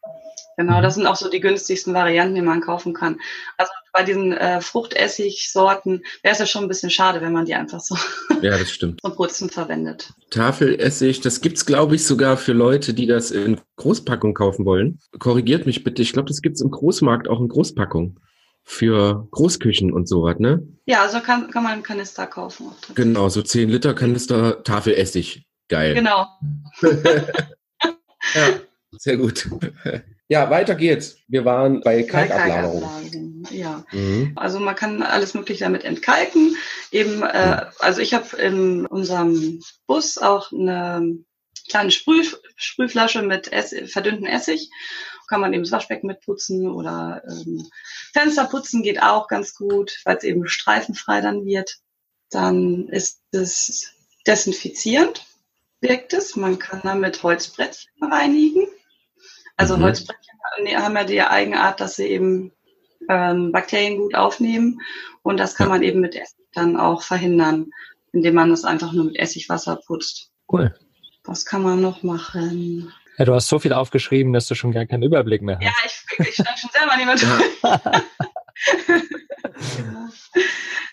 Genau, 0.57 0.81
das 0.81 0.95
sind 0.95 1.09
auch 1.09 1.17
so 1.17 1.29
die 1.29 1.41
günstigsten 1.41 1.95
Varianten, 1.95 2.37
die 2.37 2.43
man 2.43 2.61
kaufen 2.61 2.95
kann. 2.95 3.19
Also 3.57 3.73
bei 3.93 4.05
diesen 4.05 4.33
äh, 4.33 4.61
Fruchtessigsorten 4.61 6.05
wäre 6.23 6.33
es 6.33 6.39
ja 6.39 6.47
schon 6.47 6.63
ein 6.63 6.69
bisschen 6.69 6.91
schade, 6.91 7.21
wenn 7.21 7.33
man 7.33 7.45
die 7.45 7.57
einfach 7.57 7.81
so 7.81 7.97
Ja, 8.41 8.57
das 8.57 8.71
stimmt. 8.71 9.01
zum 9.05 9.17
Putzen 9.17 9.51
verwendet. 9.51 10.13
Tafelessig, 10.31 11.23
das 11.23 11.41
gibt's 11.41 11.67
glaube 11.67 11.97
ich, 11.97 12.05
sogar 12.05 12.37
für 12.37 12.53
Leute, 12.53 12.95
die 12.95 13.07
das 13.07 13.33
in 13.33 13.61
Großpackung 13.79 14.33
kaufen 14.33 14.65
wollen. 14.65 15.01
Korrigiert 15.19 15.67
mich 15.67 15.83
bitte, 15.83 16.03
ich 16.03 16.13
glaube, 16.13 16.29
das 16.29 16.41
gibt's 16.41 16.61
im 16.61 16.71
Großmarkt 16.71 17.27
auch 17.27 17.41
in 17.41 17.49
Großpackung. 17.49 18.21
Für 18.65 19.29
Großküchen 19.33 19.93
und 19.93 20.09
sowas, 20.09 20.39
ne? 20.39 20.67
Ja, 20.87 21.03
also 21.03 21.21
kann, 21.21 21.51
kann 21.51 21.65
man 21.65 21.73
einen 21.73 21.83
Kanister 21.83 22.27
kaufen. 22.27 22.71
Genau, 22.95 23.29
so 23.29 23.43
10 23.43 23.69
Liter 23.69 23.95
Kanister 23.95 24.63
Tafelessig. 24.63 25.45
Geil. 25.69 25.95
Genau. 25.95 26.27
Ja, 28.35 28.61
sehr 28.93 29.17
gut. 29.17 29.49
Ja, 30.29 30.49
weiter 30.49 30.75
geht's. 30.75 31.17
Wir 31.29 31.45
waren 31.45 31.81
bei 31.83 32.03
Kalkablagerung. 32.05 33.45
Ja. 33.51 33.85
Mhm. 33.93 34.33
Also 34.37 34.61
man 34.61 34.77
kann 34.77 35.03
alles 35.03 35.35
Mögliche 35.35 35.65
damit 35.65 35.85
entkalken. 35.85 36.57
Eben, 36.91 37.23
äh, 37.23 37.67
also 37.81 38.01
ich 38.01 38.15
habe 38.15 38.37
in 38.37 38.87
unserem 38.87 39.61
Bus 39.87 40.19
auch 40.19 40.53
eine 40.53 41.19
kleine 41.69 41.91
Sprüh, 41.91 42.25
Sprühflasche 42.57 43.23
mit 43.23 43.53
Essig, 43.53 43.93
verdünnten 43.93 44.27
Essig. 44.27 44.71
Kann 45.33 45.41
man 45.41 45.55
eben 45.55 45.63
das 45.63 45.73
Waschbecken 45.73 46.09
mitputzen 46.09 46.71
oder 46.71 47.23
ähm, 47.27 47.67
Fenster 48.13 48.45
putzen 48.45 48.83
geht 48.83 49.03
auch 49.03 49.29
ganz 49.29 49.55
gut, 49.55 49.99
weil 50.05 50.19
es 50.19 50.25
eben 50.25 50.47
streifenfrei 50.47 51.23
dann 51.23 51.47
wird. 51.47 51.79
Dann 52.29 52.87
ist 52.89 53.23
es 53.31 53.95
desinfizierend, 54.27 55.25
wirkt 55.81 56.13
es. 56.13 56.37
Man 56.37 56.59
kann 56.59 56.83
damit 56.83 57.23
Holzbrettchen 57.23 57.91
reinigen. 58.03 58.67
Also 59.57 59.79
mhm. 59.79 59.85
Holzbrettchen 59.85 60.39
haben 60.77 60.97
ja 60.97 61.05
die 61.05 61.23
Eigenart, 61.23 61.81
dass 61.81 61.97
sie 61.97 62.09
eben 62.09 62.53
ähm, 63.09 63.53
Bakterien 63.53 63.97
gut 63.97 64.15
aufnehmen 64.15 64.83
und 65.23 65.41
das 65.41 65.55
kann 65.55 65.71
man 65.71 65.83
eben 65.83 66.01
mit 66.01 66.15
Essig 66.15 66.47
dann 66.53 66.77
auch 66.77 67.01
verhindern, 67.01 67.71
indem 68.13 68.35
man 68.35 68.51
das 68.51 68.65
einfach 68.65 68.93
nur 68.93 69.07
mit 69.07 69.19
Essigwasser 69.19 69.77
putzt. 69.77 70.31
Cool. 70.47 70.75
Was 71.25 71.47
kann 71.47 71.63
man 71.63 71.81
noch 71.81 72.03
machen? 72.03 72.93
Ja, 73.19 73.25
du 73.27 73.35
hast 73.35 73.49
so 73.49 73.59
viel 73.59 73.73
aufgeschrieben, 73.73 74.33
dass 74.33 74.47
du 74.47 74.55
schon 74.55 74.73
gar 74.73 74.87
keinen 74.87 75.03
Überblick 75.03 75.43
mehr 75.43 75.59
hast. 75.59 75.65
Ja, 75.65 75.73
ich, 75.85 76.29
ich 76.29 76.35
stand 76.35 76.59
schon 76.59 76.71
selber 76.71 76.97
nicht 76.97 77.07
mehr 77.63 78.03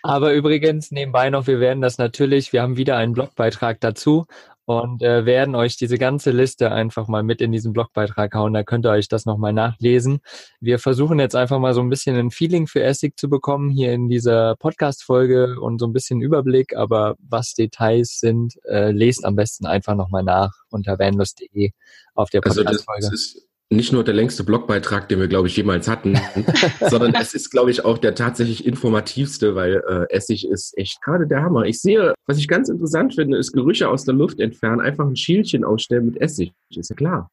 Aber 0.02 0.32
übrigens 0.32 0.90
nebenbei 0.90 1.30
noch, 1.30 1.46
wir 1.46 1.60
werden 1.60 1.80
das 1.80 1.98
natürlich, 1.98 2.52
wir 2.52 2.62
haben 2.62 2.76
wieder 2.76 2.96
einen 2.96 3.12
Blogbeitrag 3.12 3.80
dazu 3.80 4.26
und 4.70 5.02
äh, 5.02 5.26
werden 5.26 5.56
euch 5.56 5.76
diese 5.76 5.98
ganze 5.98 6.30
Liste 6.30 6.70
einfach 6.70 7.08
mal 7.08 7.24
mit 7.24 7.40
in 7.40 7.50
diesen 7.50 7.72
Blogbeitrag 7.72 8.32
hauen. 8.34 8.54
Da 8.54 8.62
könnt 8.62 8.86
ihr 8.86 8.92
euch 8.92 9.08
das 9.08 9.26
nochmal 9.26 9.52
nachlesen. 9.52 10.20
Wir 10.60 10.78
versuchen 10.78 11.18
jetzt 11.18 11.34
einfach 11.34 11.58
mal 11.58 11.74
so 11.74 11.80
ein 11.80 11.90
bisschen 11.90 12.14
ein 12.14 12.30
Feeling 12.30 12.68
für 12.68 12.80
Essig 12.80 13.18
zu 13.18 13.28
bekommen 13.28 13.70
hier 13.70 13.92
in 13.92 14.08
dieser 14.08 14.54
Podcast-Folge 14.54 15.58
und 15.60 15.80
so 15.80 15.88
ein 15.88 15.92
bisschen 15.92 16.20
Überblick. 16.20 16.76
Aber 16.76 17.16
was 17.18 17.54
Details 17.54 18.20
sind, 18.20 18.60
äh, 18.64 18.92
lest 18.92 19.24
am 19.24 19.34
besten 19.34 19.66
einfach 19.66 19.96
nochmal 19.96 20.22
nach 20.22 20.52
unter 20.70 21.00
vanlust.de 21.00 21.72
auf 22.14 22.30
der 22.30 22.40
Podcast-Folge. 22.40 23.08
Also 23.10 23.40
nicht 23.72 23.92
nur 23.92 24.02
der 24.02 24.14
längste 24.14 24.42
Blogbeitrag, 24.42 25.08
den 25.08 25.20
wir, 25.20 25.28
glaube 25.28 25.46
ich, 25.46 25.56
jemals 25.56 25.86
hatten, 25.86 26.18
sondern 26.90 27.14
es 27.14 27.34
ist, 27.34 27.50
glaube 27.50 27.70
ich, 27.70 27.84
auch 27.84 27.98
der 27.98 28.16
tatsächlich 28.16 28.66
informativste, 28.66 29.54
weil 29.54 29.82
äh, 29.88 30.12
Essig 30.14 30.48
ist 30.48 30.76
echt 30.76 31.00
gerade 31.02 31.26
der 31.28 31.42
Hammer. 31.42 31.64
Ich 31.64 31.80
sehe, 31.80 32.14
was 32.26 32.38
ich 32.38 32.48
ganz 32.48 32.68
interessant 32.68 33.14
finde, 33.14 33.38
ist 33.38 33.52
Gerüche 33.52 33.88
aus 33.88 34.04
der 34.04 34.14
Luft 34.14 34.40
entfernen, 34.40 34.80
einfach 34.80 35.06
ein 35.06 35.14
Schielchen 35.14 35.64
ausstellen 35.64 36.06
mit 36.06 36.20
Essig. 36.20 36.52
Ist 36.74 36.90
ja 36.90 36.96
klar. 36.96 37.30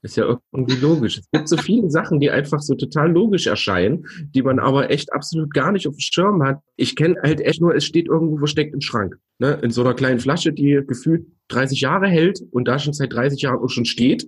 Ist 0.00 0.16
ja 0.16 0.38
irgendwie 0.52 0.76
logisch. 0.76 1.18
Es 1.18 1.30
gibt 1.32 1.48
so 1.48 1.56
viele 1.56 1.90
Sachen, 1.90 2.20
die 2.20 2.30
einfach 2.30 2.60
so 2.60 2.74
total 2.74 3.10
logisch 3.10 3.46
erscheinen, 3.46 4.06
die 4.34 4.42
man 4.42 4.58
aber 4.58 4.90
echt 4.90 5.12
absolut 5.12 5.52
gar 5.52 5.72
nicht 5.72 5.86
auf 5.86 5.94
dem 5.94 6.00
Schirm 6.00 6.42
hat. 6.42 6.60
Ich 6.76 6.94
kenne 6.94 7.16
halt 7.22 7.40
echt 7.40 7.60
nur, 7.60 7.74
es 7.74 7.84
steht 7.84 8.08
irgendwo 8.08 8.36
versteckt 8.38 8.74
im 8.74 8.82
Schrank. 8.82 9.18
Ne? 9.38 9.58
In 9.62 9.70
so 9.70 9.82
einer 9.82 9.94
kleinen 9.94 10.20
Flasche, 10.20 10.52
die 10.52 10.80
gefühlt 10.86 11.26
30 11.48 11.80
Jahre 11.80 12.06
hält 12.06 12.42
und 12.52 12.68
da 12.68 12.78
schon 12.78 12.92
seit 12.92 13.12
30 13.14 13.42
Jahren 13.42 13.62
auch 13.62 13.70
schon 13.70 13.86
steht 13.86 14.26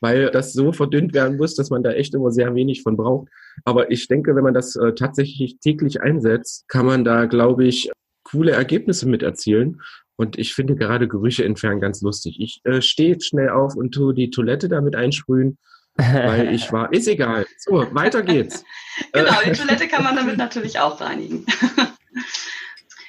weil 0.00 0.30
das 0.30 0.52
so 0.52 0.72
verdünnt 0.72 1.14
werden 1.14 1.36
muss, 1.36 1.54
dass 1.54 1.70
man 1.70 1.82
da 1.82 1.92
echt 1.92 2.14
immer 2.14 2.30
sehr 2.30 2.54
wenig 2.54 2.82
von 2.82 2.96
braucht. 2.96 3.28
Aber 3.64 3.90
ich 3.90 4.08
denke, 4.08 4.34
wenn 4.34 4.44
man 4.44 4.54
das 4.54 4.76
äh, 4.76 4.94
tatsächlich 4.94 5.58
täglich 5.60 6.00
einsetzt, 6.00 6.68
kann 6.68 6.86
man 6.86 7.04
da, 7.04 7.26
glaube 7.26 7.64
ich, 7.66 7.90
coole 8.24 8.52
Ergebnisse 8.52 9.08
mit 9.08 9.22
erzielen. 9.22 9.80
Und 10.16 10.38
ich 10.38 10.54
finde 10.54 10.74
gerade 10.74 11.08
Gerüche 11.08 11.44
entfernen 11.44 11.80
ganz 11.80 12.00
lustig. 12.02 12.40
Ich 12.40 12.60
äh, 12.64 12.80
stehe 12.80 13.10
jetzt 13.10 13.26
schnell 13.26 13.50
auf 13.50 13.76
und 13.76 13.92
tue 13.92 14.14
die 14.14 14.30
Toilette 14.30 14.68
damit 14.68 14.96
einsprühen, 14.96 15.58
weil 15.96 16.54
ich 16.54 16.72
war, 16.72 16.92
ist 16.92 17.06
egal. 17.06 17.46
So, 17.58 17.86
weiter 17.94 18.22
geht's. 18.22 18.64
genau, 19.12 19.34
die 19.44 19.52
Toilette 19.52 19.88
kann 19.88 20.04
man 20.04 20.16
damit 20.16 20.38
natürlich 20.38 20.78
auch 20.78 21.00
reinigen. 21.00 21.44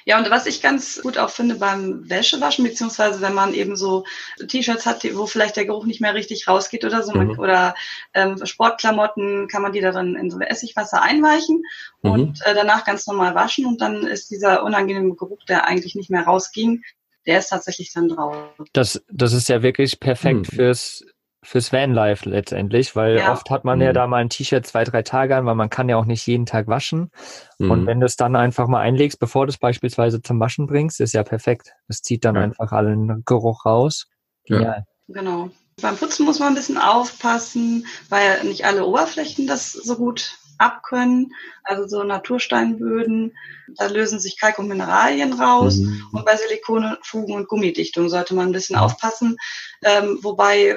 Ja, 0.08 0.16
und 0.16 0.30
was 0.30 0.46
ich 0.46 0.62
ganz 0.62 1.02
gut 1.02 1.18
auch 1.18 1.28
finde 1.28 1.56
beim 1.56 2.08
Wäschewaschen, 2.08 2.64
beziehungsweise 2.64 3.20
wenn 3.20 3.34
man 3.34 3.52
eben 3.52 3.76
so 3.76 4.04
T-Shirts 4.38 4.86
hat, 4.86 5.04
wo 5.14 5.26
vielleicht 5.26 5.56
der 5.56 5.66
Geruch 5.66 5.84
nicht 5.84 6.00
mehr 6.00 6.14
richtig 6.14 6.48
rausgeht 6.48 6.86
oder 6.86 7.02
so, 7.02 7.12
mhm. 7.12 7.38
oder 7.38 7.74
ähm, 8.14 8.40
Sportklamotten, 8.42 9.48
kann 9.48 9.60
man 9.60 9.72
die 9.72 9.82
da 9.82 9.92
dann 9.92 10.14
in 10.14 10.30
so 10.30 10.40
Essigwasser 10.40 11.02
einweichen 11.02 11.62
mhm. 12.00 12.10
und 12.10 12.40
äh, 12.46 12.54
danach 12.54 12.86
ganz 12.86 13.06
normal 13.06 13.34
waschen 13.34 13.66
und 13.66 13.82
dann 13.82 14.06
ist 14.06 14.30
dieser 14.30 14.62
unangenehme 14.62 15.14
Geruch, 15.14 15.44
der 15.44 15.66
eigentlich 15.66 15.94
nicht 15.94 16.08
mehr 16.08 16.22
rausging, 16.22 16.84
der 17.26 17.40
ist 17.40 17.50
tatsächlich 17.50 17.92
dann 17.92 18.08
drauf. 18.08 18.34
Das, 18.72 19.04
das 19.12 19.34
ist 19.34 19.50
ja 19.50 19.62
wirklich 19.62 20.00
perfekt 20.00 20.50
mhm. 20.50 20.56
fürs 20.56 21.04
fürs 21.48 21.72
Vanlife 21.72 22.28
letztendlich, 22.28 22.94
weil 22.94 23.16
ja. 23.16 23.32
oft 23.32 23.48
hat 23.48 23.64
man 23.64 23.78
mhm. 23.78 23.84
ja 23.86 23.92
da 23.94 24.06
mal 24.06 24.18
ein 24.18 24.28
T-Shirt 24.28 24.66
zwei, 24.66 24.84
drei 24.84 25.02
Tage 25.02 25.34
an, 25.34 25.46
weil 25.46 25.54
man 25.54 25.70
kann 25.70 25.88
ja 25.88 25.96
auch 25.96 26.04
nicht 26.04 26.26
jeden 26.26 26.44
Tag 26.44 26.66
waschen. 26.66 27.10
Mhm. 27.58 27.70
Und 27.70 27.86
wenn 27.86 28.00
du 28.00 28.06
es 28.06 28.16
dann 28.16 28.36
einfach 28.36 28.68
mal 28.68 28.80
einlegst, 28.80 29.18
bevor 29.18 29.46
du 29.46 29.50
es 29.50 29.56
beispielsweise 29.56 30.20
zum 30.20 30.38
Waschen 30.40 30.66
bringst, 30.66 31.00
ist 31.00 31.14
ja 31.14 31.22
perfekt. 31.22 31.72
Das 31.88 32.02
zieht 32.02 32.26
dann 32.26 32.34
ja. 32.34 32.42
einfach 32.42 32.72
allen 32.72 33.22
Geruch 33.24 33.64
raus. 33.64 34.08
Ja. 34.44 34.84
Genau. 35.08 35.48
Beim 35.80 35.96
Putzen 35.96 36.26
muss 36.26 36.38
man 36.38 36.48
ein 36.48 36.54
bisschen 36.54 36.76
aufpassen, 36.76 37.86
weil 38.10 38.44
nicht 38.44 38.66
alle 38.66 38.84
Oberflächen 38.84 39.46
das 39.46 39.72
so 39.72 39.96
gut 39.96 40.36
abkönnen. 40.58 41.32
Also 41.64 41.88
so 41.88 42.04
Natursteinböden, 42.04 43.34
da 43.78 43.86
lösen 43.86 44.20
sich 44.20 44.38
Kalk 44.38 44.58
und 44.58 44.68
Mineralien 44.68 45.32
raus. 45.32 45.78
Mhm. 45.78 46.02
Und 46.12 46.26
bei 46.26 46.36
Silikonfugen 46.36 47.34
und 47.36 47.48
Gummidichtung 47.48 48.10
sollte 48.10 48.34
man 48.34 48.48
ein 48.48 48.52
bisschen 48.52 48.76
aufpassen. 48.76 49.38
Ähm, 49.82 50.18
wobei 50.20 50.76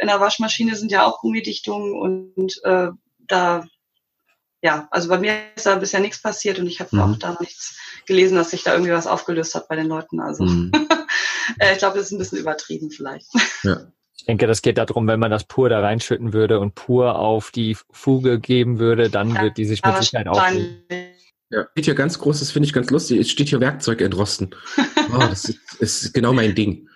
in 0.00 0.08
der 0.08 0.20
Waschmaschine 0.20 0.76
sind 0.76 0.92
ja 0.92 1.04
auch 1.04 1.20
Gummidichtungen 1.20 1.94
und 1.94 2.60
äh, 2.64 2.88
da, 3.26 3.66
ja, 4.62 4.88
also 4.90 5.08
bei 5.08 5.18
mir 5.18 5.34
ist 5.54 5.66
da 5.66 5.76
bisher 5.76 6.00
nichts 6.00 6.22
passiert 6.22 6.58
und 6.58 6.66
ich 6.66 6.80
habe 6.80 6.94
mhm. 6.96 7.02
auch 7.02 7.16
da 7.18 7.36
nichts 7.40 7.78
gelesen, 8.06 8.36
dass 8.36 8.50
sich 8.50 8.62
da 8.62 8.72
irgendwie 8.72 8.92
was 8.92 9.06
aufgelöst 9.06 9.54
hat 9.54 9.68
bei 9.68 9.76
den 9.76 9.86
Leuten. 9.86 10.20
Also 10.20 10.44
mhm. 10.44 10.72
äh, 11.58 11.72
ich 11.72 11.78
glaube, 11.78 11.98
das 11.98 12.06
ist 12.06 12.12
ein 12.12 12.18
bisschen 12.18 12.38
übertrieben 12.38 12.90
vielleicht. 12.90 13.28
Ja. 13.62 13.92
Ich 14.16 14.24
denke, 14.24 14.46
das 14.46 14.62
geht 14.62 14.78
darum, 14.78 15.06
wenn 15.06 15.20
man 15.20 15.30
das 15.30 15.44
pur 15.44 15.68
da 15.68 15.80
reinschütten 15.80 16.32
würde 16.32 16.58
und 16.58 16.74
pur 16.74 17.18
auf 17.18 17.50
die 17.50 17.76
Fuge 17.90 18.40
geben 18.40 18.78
würde, 18.78 19.10
dann 19.10 19.34
ja, 19.34 19.42
wird 19.42 19.56
die 19.56 19.64
sich 19.64 19.82
mit 19.84 19.96
Sicherheit 19.96 20.26
auflösen. 20.26 20.84
Ja, 21.50 21.66
steht 21.72 21.86
hier 21.86 21.94
ganz 21.94 22.18
groß, 22.18 22.40
das 22.40 22.50
finde 22.50 22.66
ich 22.66 22.72
ganz 22.74 22.90
lustig. 22.90 23.20
Es 23.20 23.30
steht 23.30 23.48
hier 23.48 23.60
Werkzeug 23.60 24.00
entrosten. 24.00 24.54
Oh, 25.10 25.20
das 25.20 25.46
ist, 25.46 25.58
ist 25.80 26.12
genau 26.12 26.34
mein 26.34 26.54
Ding. 26.54 26.87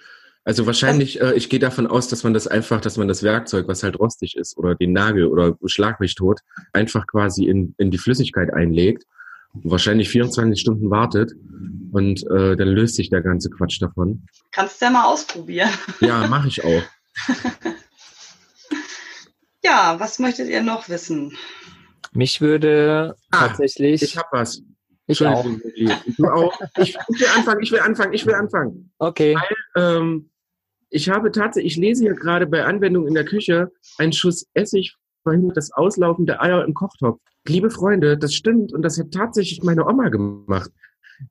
Also 0.44 0.66
wahrscheinlich, 0.66 1.20
äh, 1.20 1.34
ich 1.34 1.48
gehe 1.48 1.60
davon 1.60 1.86
aus, 1.86 2.08
dass 2.08 2.24
man 2.24 2.34
das 2.34 2.48
einfach, 2.48 2.80
dass 2.80 2.96
man 2.96 3.06
das 3.06 3.22
Werkzeug, 3.22 3.68
was 3.68 3.82
halt 3.82 3.98
rostig 3.98 4.36
ist, 4.36 4.56
oder 4.58 4.74
den 4.74 4.92
Nagel 4.92 5.26
oder 5.26 5.56
Schlag 5.66 6.00
mich 6.00 6.14
tot, 6.14 6.40
einfach 6.72 7.06
quasi 7.06 7.44
in, 7.44 7.74
in 7.78 7.90
die 7.90 7.98
Flüssigkeit 7.98 8.52
einlegt 8.52 9.04
und 9.54 9.70
wahrscheinlich 9.70 10.08
24 10.08 10.60
Stunden 10.60 10.90
wartet 10.90 11.32
und 11.92 12.26
äh, 12.28 12.56
dann 12.56 12.68
löst 12.68 12.96
sich 12.96 13.08
der 13.10 13.22
ganze 13.22 13.50
Quatsch 13.50 13.80
davon. 13.80 14.26
Kannst 14.50 14.80
du 14.80 14.86
ja 14.86 14.90
mal 14.90 15.04
ausprobieren. 15.04 15.70
Ja, 16.00 16.26
mache 16.26 16.48
ich 16.48 16.64
auch. 16.64 16.82
ja, 19.62 20.00
was 20.00 20.18
möchtet 20.18 20.48
ihr 20.48 20.62
noch 20.62 20.88
wissen? 20.88 21.36
Mich 22.12 22.40
würde 22.40 23.14
ah, 23.30 23.46
tatsächlich. 23.46 24.02
Ich 24.02 24.16
habe 24.16 24.28
was. 24.32 24.62
Ich 25.06 25.24
auch. 25.24 25.44
Du 25.44 26.24
auch. 26.26 26.60
Ich, 26.78 26.96
ich, 27.08 27.20
will 27.20 27.28
anfangen, 27.36 27.62
ich 27.62 27.72
will 27.72 27.80
anfangen, 27.80 28.12
ich 28.12 28.26
will 28.26 28.34
anfangen. 28.34 28.92
Okay. 28.98 29.36
Weil, 29.74 29.96
ähm, 29.96 30.30
ich 30.92 31.08
habe 31.08 31.32
tatsächlich, 31.32 31.72
ich 31.72 31.78
lese 31.78 32.04
hier 32.04 32.14
gerade 32.14 32.46
bei 32.46 32.64
Anwendung 32.64 33.06
in 33.06 33.14
der 33.14 33.24
Küche, 33.24 33.72
ein 33.98 34.12
Schuss 34.12 34.46
Essig 34.52 34.94
verhindert 35.22 35.56
das 35.56 35.72
Auslaufen 35.72 36.26
der 36.26 36.42
Eier 36.42 36.64
im 36.64 36.74
Kochtopf. 36.74 37.18
Liebe 37.48 37.70
Freunde, 37.70 38.18
das 38.18 38.34
stimmt 38.34 38.72
und 38.72 38.82
das 38.82 38.98
hat 38.98 39.10
tatsächlich 39.10 39.62
meine 39.62 39.86
Oma 39.86 40.10
gemacht. 40.10 40.70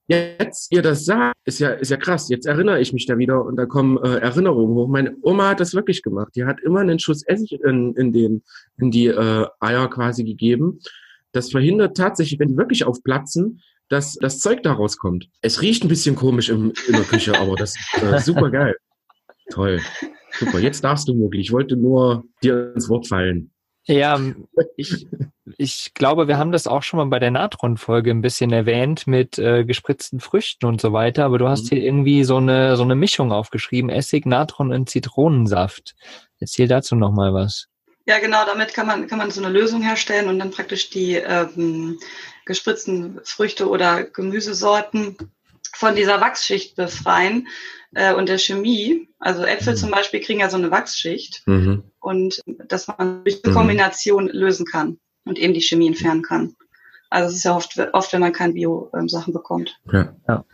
Jetzt 0.08 0.72
ihr 0.72 0.82
das 0.82 1.06
sagt, 1.06 1.36
ist 1.46 1.60
ja, 1.60 1.72
ist 1.72 1.92
ja 1.92 1.98
krass. 1.98 2.30
Jetzt 2.30 2.48
erinnere 2.48 2.80
ich 2.80 2.92
mich 2.92 3.06
da 3.06 3.18
wieder 3.18 3.46
und 3.46 3.56
da 3.56 3.66
kommen 3.66 3.98
äh, 3.98 4.18
Erinnerungen 4.18 4.74
hoch. 4.74 4.88
Meine 4.88 5.16
Oma 5.22 5.50
hat 5.50 5.60
das 5.60 5.76
wirklich 5.76 6.02
gemacht. 6.02 6.32
Die 6.36 6.46
hat 6.46 6.60
immer 6.62 6.80
einen 6.80 6.98
Schuss 6.98 7.24
Essig 7.24 7.60
in, 7.64 7.94
in, 7.96 8.14
den, 8.14 8.44
in 8.80 8.90
die 8.90 9.08
äh, 9.08 9.46
Eier 9.60 9.90
quasi 9.90 10.24
gegeben. 10.24 10.80
Das 11.34 11.52
verhindert 11.52 11.96
tatsächlich, 11.96 12.40
wenn 12.40 12.50
die 12.50 12.58
wirklich 12.58 12.86
aufplatzen, 12.86 13.62
dass 13.90 14.16
das 14.16 14.40
Zeug 14.40 14.64
da 14.64 14.74
rauskommt. 14.74 15.28
Es 15.42 15.62
riecht 15.62 15.84
ein 15.84 15.90
bisschen 15.90 16.16
komisch 16.16 16.50
im, 16.50 16.74
in 16.88 16.94
der 16.94 17.04
Küche, 17.04 17.38
aber 17.38 17.56
das 17.56 17.76
ist 17.76 18.04
äh, 18.04 18.20
super 18.24 18.50
geil. 18.50 18.76
Toll. 19.52 19.82
Super, 20.40 20.60
jetzt 20.60 20.84
darfst 20.84 21.08
du, 21.08 21.14
Mugli. 21.14 21.42
Ich 21.42 21.52
wollte 21.52 21.76
nur 21.76 22.24
dir 22.42 22.74
ins 22.74 22.90
Wort 22.90 23.08
fallen. 23.08 23.52
Ja, 23.86 24.20
ich, 24.78 25.08
ich 25.58 25.94
glaube, 25.96 26.28
wir 26.28 26.38
haben 26.38 26.52
das 26.52 26.68
auch 26.68 26.84
schon 26.84 26.98
mal 26.98 27.08
bei 27.08 27.20
der 27.20 27.32
Natron-Folge 27.32 28.12
ein 28.12 28.22
bisschen 28.22 28.52
erwähnt 28.52 29.08
mit 29.08 29.40
äh, 29.40 29.66
gespritzten 29.66 30.20
Früchten 30.20 30.68
und 30.68 30.80
so 30.80 30.94
weiter, 30.94 31.26
aber 31.26 31.40
du 31.40 31.48
hast 31.48 31.66
mhm. 31.66 31.70
hier 31.70 31.84
irgendwie 31.84 32.24
so 32.24 32.38
eine, 32.38 32.78
so 32.78 32.84
eine 32.84 32.96
Mischung 32.96 33.32
aufgeschrieben, 33.32 33.90
Essig, 33.90 34.26
Natron 34.26 34.72
und 34.72 34.90
Zitronensaft. 34.90 35.96
Erzähl 36.40 36.68
dazu 36.68 36.96
nochmal 36.96 37.34
was. 37.34 37.68
Ja, 38.06 38.20
genau, 38.20 38.46
damit 38.46 38.74
kann 38.74 38.88
man, 38.88 39.08
kann 39.08 39.18
man 39.18 39.32
so 39.32 39.44
eine 39.44 39.52
Lösung 39.52 39.82
herstellen 39.82 40.28
und 40.28 40.40
dann 40.40 40.52
praktisch 40.52 40.90
die 40.90 41.16
ähm, 41.16 42.00
gespritzten 42.46 43.20
Früchte 43.24 43.68
oder 43.68 44.04
Gemüsesorten 44.04 45.18
von 45.74 45.96
dieser 45.96 46.22
Wachsschicht 46.22 46.76
befreien 46.76 47.48
äh, 47.94 48.14
und 48.14 48.30
der 48.30 48.38
Chemie. 48.38 49.08
Also 49.20 49.44
Äpfel 49.44 49.74
mhm. 49.74 49.78
zum 49.78 49.92
Beispiel 49.92 50.20
kriegen 50.20 50.40
ja 50.40 50.50
so 50.50 50.58
eine 50.58 50.72
Wachsschicht 50.72 51.44
mhm. 51.46 51.84
und 52.00 52.42
dass 52.68 52.88
man 52.88 53.24
durch 53.24 53.44
eine 53.44 53.52
mhm. 53.52 53.58
Kombination 53.58 54.28
lösen 54.28 54.66
kann 54.66 55.00
und 55.26 55.38
eben 55.38 55.54
die 55.54 55.62
Chemie 55.62 55.88
entfernen 55.88 56.24
kann. 56.24 56.56
Also 57.10 57.30
es 57.30 57.38
ist 57.38 57.44
ja 57.44 57.56
oft, 57.56 57.78
oft 57.94 58.14
wenn 58.14 58.22
man 58.22 58.34
keine 58.34 58.54
Bio-Sachen 58.54 59.34
bekommt. 59.34 59.78
Ja. 59.92 60.16
ja. 60.28 60.46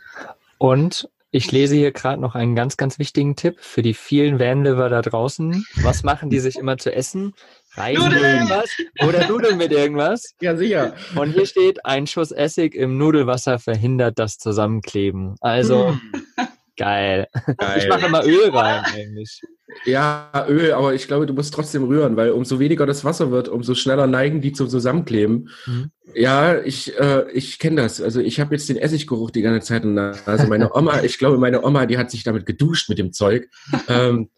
Und 0.58 1.08
Ich 1.30 1.52
lese 1.52 1.74
hier 1.76 1.92
gerade 1.92 2.20
noch 2.22 2.34
einen 2.34 2.56
ganz, 2.56 2.78
ganz 2.78 2.98
wichtigen 2.98 3.36
Tipp 3.36 3.56
für 3.60 3.82
die 3.82 3.92
vielen 3.92 4.38
Vanliver 4.40 4.88
da 4.88 5.02
draußen. 5.02 5.62
Was 5.82 6.02
machen 6.02 6.30
die 6.30 6.38
sich 6.38 6.56
immer 6.56 6.78
zu 6.78 6.90
essen? 6.90 7.34
Reis 7.74 7.98
mit 7.98 8.04
Nudeln. 8.06 8.34
irgendwas 8.34 8.70
oder 9.06 9.28
Nudeln 9.28 9.58
mit 9.58 9.70
irgendwas? 9.70 10.34
Ja, 10.40 10.56
sicher. 10.56 10.94
Und 11.16 11.32
hier 11.32 11.44
steht, 11.44 11.84
ein 11.84 12.06
Schuss 12.06 12.32
Essig 12.32 12.74
im 12.74 12.96
Nudelwasser 12.96 13.58
verhindert 13.58 14.18
das 14.18 14.38
Zusammenkleben. 14.38 15.36
Also, 15.40 15.90
Hm, 15.90 16.48
geil. 16.78 17.28
geil. 17.58 17.78
Ich 17.78 17.88
mache 17.88 18.06
immer 18.06 18.24
Öl 18.24 18.48
rein 18.50 18.84
eigentlich. 18.86 19.42
Ja, 19.84 20.46
Öl, 20.48 20.72
aber 20.72 20.94
ich 20.94 21.06
glaube, 21.06 21.26
du 21.26 21.34
musst 21.34 21.52
trotzdem 21.52 21.84
rühren, 21.84 22.16
weil 22.16 22.30
umso 22.30 22.58
weniger 22.58 22.86
das 22.86 23.04
Wasser 23.04 23.30
wird, 23.30 23.48
umso 23.48 23.74
schneller 23.74 24.06
neigen 24.06 24.40
die 24.40 24.52
zum 24.52 24.68
Zusammenkleben. 24.68 25.50
Mhm. 25.66 25.90
Ja, 26.14 26.58
ich, 26.58 26.98
äh, 26.98 27.30
ich 27.32 27.58
kenne 27.58 27.82
das. 27.82 28.00
Also 28.00 28.20
ich 28.20 28.40
habe 28.40 28.54
jetzt 28.54 28.68
den 28.70 28.78
Essiggeruch 28.78 29.30
die 29.30 29.42
ganze 29.42 29.66
Zeit. 29.66 29.84
Also 30.26 30.46
meine 30.46 30.74
Oma, 30.74 31.02
ich 31.02 31.18
glaube, 31.18 31.36
meine 31.36 31.62
Oma, 31.62 31.84
die 31.84 31.98
hat 31.98 32.10
sich 32.10 32.24
damit 32.24 32.46
geduscht 32.46 32.88
mit 32.88 32.98
dem 32.98 33.12
Zeug. 33.12 33.48
Ähm, 33.88 34.30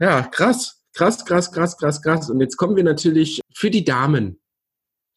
ja, 0.00 0.22
krass, 0.22 0.82
krass, 0.94 1.24
krass, 1.26 1.52
krass, 1.52 1.76
krass, 1.76 2.00
krass. 2.00 2.30
Und 2.30 2.40
jetzt 2.40 2.56
kommen 2.56 2.74
wir 2.76 2.84
natürlich 2.84 3.42
für 3.52 3.70
die 3.70 3.84
Damen. 3.84 4.40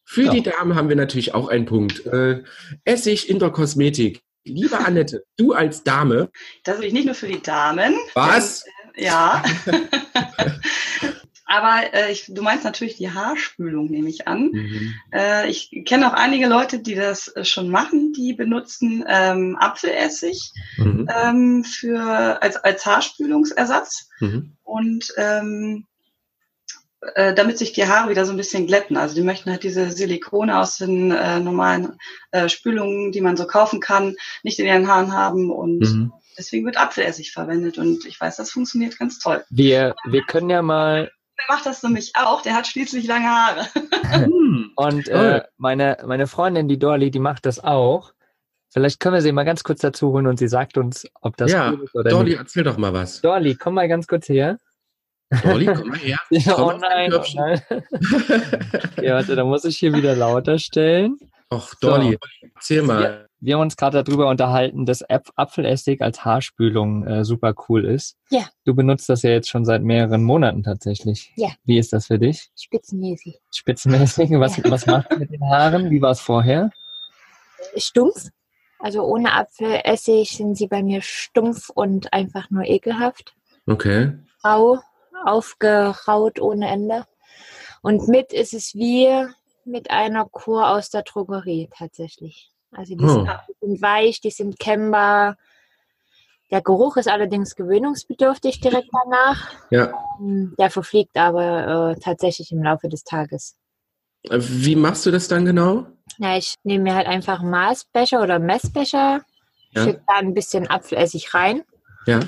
Für 0.04 0.24
Ja. 0.24 0.32
die 0.32 0.42
Damen 0.42 0.74
haben 0.76 0.88
wir 0.88 0.96
natürlich 0.96 1.34
auch 1.34 1.48
einen 1.48 1.64
Punkt. 1.64 2.06
Äh, 2.06 2.42
Essig 2.84 3.28
in 3.28 3.38
der 3.38 3.50
Kosmetik. 3.50 4.22
Liebe 4.46 4.78
Annette, 4.78 5.24
du 5.36 5.52
als 5.52 5.82
Dame, 5.84 6.30
Das 6.64 6.78
will 6.78 6.86
ich 6.86 6.92
nicht 6.92 7.06
nur 7.06 7.14
für 7.14 7.26
die 7.28 7.42
Damen. 7.42 7.94
was? 8.14 8.64
Ja. 8.96 9.42
Aber 11.48 11.94
äh, 11.94 12.10
ich, 12.10 12.24
du 12.28 12.42
meinst 12.42 12.64
natürlich 12.64 12.96
die 12.96 13.12
Haarspülung, 13.12 13.86
nehme 13.88 14.08
ich 14.08 14.26
an. 14.26 14.50
Mhm. 14.52 14.94
Äh, 15.12 15.48
ich 15.48 15.70
kenne 15.84 16.08
auch 16.08 16.14
einige 16.14 16.48
Leute, 16.48 16.80
die 16.80 16.96
das 16.96 17.28
äh, 17.28 17.44
schon 17.44 17.68
machen. 17.70 18.12
Die 18.12 18.32
benutzen 18.32 19.04
ähm, 19.06 19.56
Apfelessig 19.58 20.52
Mhm. 20.76 21.08
ähm, 21.14 21.64
für 21.64 22.42
als 22.42 22.56
als 22.56 22.84
Haarspülungsersatz 22.84 24.08
Mhm. 24.20 24.56
und 24.64 25.12
ähm, 25.16 25.86
äh, 27.14 27.34
damit 27.34 27.58
sich 27.58 27.72
die 27.72 27.86
Haare 27.86 28.08
wieder 28.10 28.24
so 28.24 28.32
ein 28.32 28.36
bisschen 28.36 28.66
glätten. 28.66 28.96
Also 28.96 29.14
die 29.14 29.22
möchten 29.22 29.50
halt 29.50 29.62
diese 29.62 29.90
Silikone 29.90 30.58
aus 30.58 30.76
den 30.78 31.10
äh, 31.12 31.38
normalen 31.40 31.98
äh, 32.30 32.48
Spülungen, 32.48 33.12
die 33.12 33.20
man 33.20 33.36
so 33.36 33.46
kaufen 33.46 33.80
kann, 33.80 34.16
nicht 34.42 34.58
in 34.58 34.66
ihren 34.66 34.88
Haaren 34.88 35.12
haben 35.12 35.50
und 35.50 35.80
Mhm. 35.80 36.12
deswegen 36.38 36.64
wird 36.66 36.78
Apfelessig 36.78 37.32
verwendet 37.32 37.78
und 37.78 38.04
ich 38.06 38.20
weiß, 38.20 38.36
das 38.36 38.50
funktioniert 38.50 38.98
ganz 38.98 39.18
toll. 39.18 39.44
Wir, 39.50 39.94
wir 40.06 40.22
können 40.22 40.50
ja 40.50 40.62
mal, 40.62 41.10
Der 41.38 41.54
macht 41.54 41.66
das 41.66 41.82
nämlich 41.82 42.12
auch, 42.16 42.40
der 42.42 42.54
hat 42.54 42.66
schließlich 42.66 43.06
lange 43.06 43.26
Haare. 43.28 43.66
Hm. 44.06 44.70
und 44.76 45.08
äh, 45.08 45.42
meine, 45.58 45.98
meine 46.06 46.26
Freundin, 46.26 46.68
die 46.68 46.78
Dorli, 46.78 47.10
die 47.10 47.18
macht 47.18 47.44
das 47.44 47.58
auch. 47.62 48.12
Vielleicht 48.72 49.00
können 49.00 49.14
wir 49.14 49.20
sie 49.22 49.32
mal 49.32 49.44
ganz 49.44 49.64
kurz 49.64 49.80
dazu 49.80 50.12
holen 50.12 50.26
und 50.26 50.38
sie 50.38 50.48
sagt 50.48 50.76
uns, 50.78 51.06
ob 51.20 51.36
das 51.36 51.50
Ja, 51.52 51.70
cool 51.72 51.82
ist 51.84 51.94
oder 51.94 52.10
Dolly, 52.10 52.30
nicht. 52.30 52.38
erzähl 52.38 52.62
doch 52.62 52.76
mal 52.76 52.92
was. 52.92 53.20
Dorli, 53.20 53.54
komm 53.56 53.74
mal 53.74 53.88
ganz 53.88 54.06
kurz 54.06 54.28
her. 54.28 54.58
Dolly, 55.42 55.66
komm 55.66 55.88
mal 55.88 55.98
her. 55.98 56.18
Komm 56.44 56.64
oh 56.64 56.78
nein, 56.78 57.12
oh 57.12 57.24
nein. 57.34 57.60
Ja, 59.02 59.14
warte, 59.14 59.34
da 59.34 59.44
muss 59.44 59.64
ich 59.64 59.76
hier 59.78 59.92
wieder 59.92 60.14
lauter 60.14 60.58
stellen. 60.58 61.18
Och, 61.52 61.74
Dolly, 61.80 62.16
erzähl 62.54 62.82
mal. 62.82 63.28
Wir 63.40 63.54
haben 63.54 63.62
uns 63.62 63.76
gerade 63.76 64.02
darüber 64.02 64.28
unterhalten, 64.28 64.86
dass 64.86 65.02
Apfelessig 65.02 66.00
als 66.00 66.24
Haarspülung 66.24 67.06
äh, 67.06 67.24
super 67.24 67.54
cool 67.68 67.84
ist. 67.84 68.16
Ja. 68.30 68.48
Du 68.64 68.74
benutzt 68.74 69.08
das 69.08 69.22
ja 69.22 69.30
jetzt 69.30 69.48
schon 69.48 69.64
seit 69.64 69.82
mehreren 69.82 70.22
Monaten 70.22 70.62
tatsächlich. 70.62 71.32
Ja. 71.36 71.50
Wie 71.64 71.78
ist 71.78 71.92
das 71.92 72.06
für 72.06 72.18
dich? 72.18 72.50
spitzenmäßig. 72.56 73.38
Spitzenmäßig? 73.54 74.30
Was, 74.32 74.62
was 74.64 74.86
machst 74.86 75.12
du 75.12 75.18
mit 75.18 75.30
den 75.30 75.44
Haaren? 75.44 75.90
Wie 75.90 76.00
war 76.00 76.12
es 76.12 76.20
vorher? 76.20 76.70
Stumpf. 77.76 78.28
Also 78.78 79.04
ohne 79.04 79.32
Apfelessig 79.32 80.30
sind 80.30 80.56
sie 80.56 80.66
bei 80.66 80.82
mir 80.82 81.00
stumpf 81.02 81.70
und 81.70 82.12
einfach 82.12 82.50
nur 82.50 82.64
ekelhaft. 82.64 83.34
Okay. 83.66 84.12
Rau, 84.44 84.78
aufgeraut 85.26 86.40
ohne 86.40 86.68
Ende. 86.68 87.06
Und 87.82 88.08
mit 88.08 88.32
ist 88.32 88.54
es 88.54 88.74
wie 88.74 89.08
mit 89.64 89.90
einer 89.90 90.24
Kur 90.26 90.68
aus 90.70 90.90
der 90.90 91.02
Drogerie 91.02 91.68
tatsächlich. 91.76 92.50
Also 92.72 92.94
die 92.96 93.04
Oh. 93.04 93.08
sind, 93.08 93.30
die 93.48 93.66
sind 93.66 93.82
weich, 93.82 94.20
die 94.20 94.30
sind 94.30 94.58
kennbar. 94.58 95.36
Der 96.50 96.62
Geruch 96.62 96.96
ist 96.96 97.08
allerdings 97.08 97.56
gewöhnungsbedürftig 97.56 98.60
direkt 98.60 98.88
danach. 98.92 99.50
Ja. 99.70 99.92
Ähm, 100.20 100.54
Der 100.58 100.70
verfliegt 100.70 101.16
aber 101.16 101.92
äh, 101.96 102.00
tatsächlich 102.00 102.52
im 102.52 102.62
Laufe 102.62 102.88
des 102.88 103.02
Tages. 103.02 103.56
Äh, 104.24 104.38
Wie 104.40 104.76
machst 104.76 105.04
du 105.06 105.10
das 105.10 105.26
dann 105.28 105.44
genau? 105.44 105.86
Ja, 106.18 106.36
ich 106.36 106.54
nehme 106.62 106.84
mir 106.84 106.94
halt 106.94 107.08
einfach 107.08 107.40
einen 107.40 107.50
Maßbecher 107.50 108.22
oder 108.22 108.38
Messbecher, 108.38 109.22
Ja. 109.72 109.84
schütte 109.84 110.02
da 110.06 110.14
ein 110.14 110.34
bisschen 110.34 110.68
Apfelessig 110.68 111.34
rein 111.34 111.62
Ja. 112.06 112.20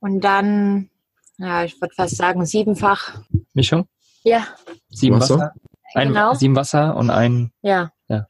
und 0.00 0.20
dann, 0.22 0.88
ja, 1.38 1.64
ich 1.64 1.80
würde 1.80 1.94
fast 1.94 2.16
sagen, 2.16 2.44
siebenfach. 2.46 3.20
Mischung? 3.52 3.86
Ja, 4.22 4.46
Sieben 4.90 5.16
Wasser? 5.20 5.36
Wasser? 5.38 5.52
Ein, 5.94 6.08
Genau. 6.08 6.34
Sieben 6.34 6.56
Wasser 6.56 6.96
und 6.96 7.10
ein. 7.10 7.52
ja. 7.62 7.90
Ja. 8.08 8.26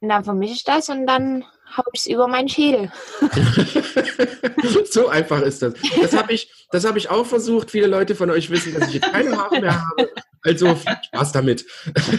Und 0.00 0.08
dann 0.08 0.24
vermische 0.24 0.54
ich 0.54 0.64
das 0.64 0.88
und 0.88 1.06
dann 1.06 1.44
hau 1.76 1.82
ich 1.92 2.00
es 2.00 2.06
über 2.08 2.26
meinen 2.26 2.48
Schädel. 2.48 2.90
so 4.90 5.08
einfach 5.08 5.40
ist 5.40 5.62
das. 5.62 5.74
Das 6.00 6.16
habe 6.16 6.32
ich, 6.32 6.52
das 6.70 6.84
habe 6.84 6.98
ich 6.98 7.10
auch 7.10 7.24
versucht. 7.24 7.70
Viele 7.70 7.86
Leute 7.86 8.14
von 8.14 8.30
euch 8.30 8.50
wissen, 8.50 8.74
dass 8.74 8.88
ich 8.88 8.94
jetzt 8.94 9.12
keine 9.12 9.36
Haare 9.36 9.60
mehr 9.60 9.80
habe. 9.80 10.10
Also 10.42 10.74
viel 10.74 10.96
Spaß 11.06 11.32
damit. 11.32 11.64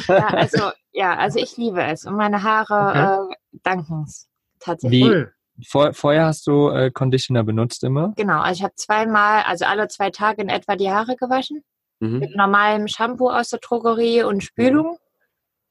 Ja, 0.08 0.28
also, 0.28 0.72
ja, 0.94 1.16
also 1.16 1.38
ich 1.38 1.58
liebe 1.58 1.84
es 1.84 2.06
und 2.06 2.16
meine 2.16 2.42
Haare 2.44 3.30
äh, 3.30 3.36
danken 3.64 4.06
es 4.08 4.28
tatsächlich. 4.60 5.04
Wie-. 5.04 5.26
Vor, 5.68 5.94
vorher 5.94 6.26
hast 6.26 6.48
du 6.48 6.70
äh, 6.70 6.92
Conditioner 6.92 7.44
benutzt 7.44 7.84
immer. 7.84 8.14
Genau, 8.18 8.40
also 8.42 8.58
ich 8.60 8.64
habe 8.64 8.76
zweimal, 8.76 9.44
also 9.44 9.66
alle 9.66 9.88
zwei 9.88 10.10
Tage 10.12 10.42
in 10.42 10.50
etwa 10.50 10.76
die 10.76 10.92
Haare 10.92 11.16
gewaschen. 11.16 11.64
Mhm. 12.02 12.20
mit 12.20 12.36
normalem 12.36 12.90
Shampoo 12.90 13.30
aus 13.30 13.50
der 13.52 13.60
Drogerie 13.60 14.24
und 14.24 14.44
Spülung. 14.44 14.98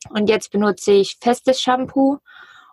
Und 0.08 0.28
jetzt 0.30 0.50
benutze 0.50 0.92
ich 0.92 1.18
festes 1.22 1.60
Shampoo 1.60 2.18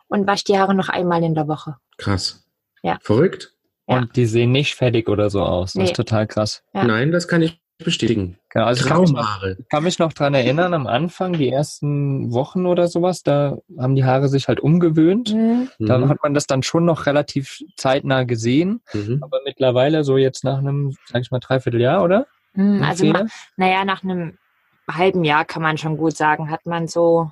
und 0.07 0.25
wasche 0.25 0.45
die 0.45 0.57
Haare 0.57 0.73
noch 0.73 0.87
einmal 0.89 1.21
in 1.23 1.35
der 1.35 1.47
Woche. 1.49 1.75
Krass. 1.97 2.45
Ja. 2.81 2.97
Verrückt? 3.01 3.53
Ja. 3.87 3.97
Und 3.97 4.15
die 4.15 4.25
sehen 4.25 4.51
nicht 4.53 4.75
fertig 4.75 5.09
oder 5.09 5.29
so 5.29 5.41
aus. 5.41 5.73
Das 5.73 5.75
Nee. 5.79 5.83
ist 5.85 5.95
total 5.95 6.27
krass. 6.27 6.63
Ja. 6.73 6.85
Nein, 6.85 7.11
das 7.11 7.27
kann 7.27 7.41
ich 7.41 7.60
bestätigen. 7.83 8.37
Genau, 8.49 8.65
also 8.65 8.81
ich 8.83 8.87
kann 8.87 9.01
mich, 9.01 9.11
Traumhaare. 9.11 9.57
kann 9.69 9.83
mich 9.83 9.99
noch 9.99 10.13
dran 10.13 10.33
erinnern, 10.33 10.73
am 10.73 10.87
Anfang, 10.87 11.33
die 11.33 11.49
ersten 11.49 12.31
Wochen 12.33 12.65
oder 12.65 12.87
sowas, 12.87 13.23
da 13.23 13.57
haben 13.79 13.95
die 13.95 14.03
Haare 14.05 14.27
sich 14.27 14.47
halt 14.47 14.59
umgewöhnt. 14.59 15.33
Mhm. 15.33 15.69
Da 15.79 15.97
Mhm. 15.97 16.09
hat 16.09 16.23
man 16.23 16.33
das 16.33 16.47
dann 16.47 16.63
schon 16.63 16.85
noch 16.85 17.05
relativ 17.05 17.59
zeitnah 17.77 18.23
gesehen. 18.23 18.81
Mhm. 18.93 19.19
Aber 19.21 19.39
mittlerweile, 19.45 20.03
so 20.03 20.17
jetzt 20.17 20.43
nach 20.43 20.57
einem, 20.59 20.95
sag 21.05 21.21
ich 21.21 21.31
mal, 21.31 21.39
Dreivierteljahr, 21.39 22.03
oder? 22.03 22.27
Mhm, 22.53 22.83
Also, 22.83 23.05
ma- 23.05 23.25
naja, 23.57 23.85
nach 23.85 24.03
einem 24.03 24.37
halben 24.89 25.23
Jahr 25.23 25.45
kann 25.45 25.61
man 25.61 25.77
schon 25.77 25.97
gut 25.97 26.17
sagen, 26.17 26.49
hat 26.49 26.65
man 26.65 26.87
so 26.87 27.31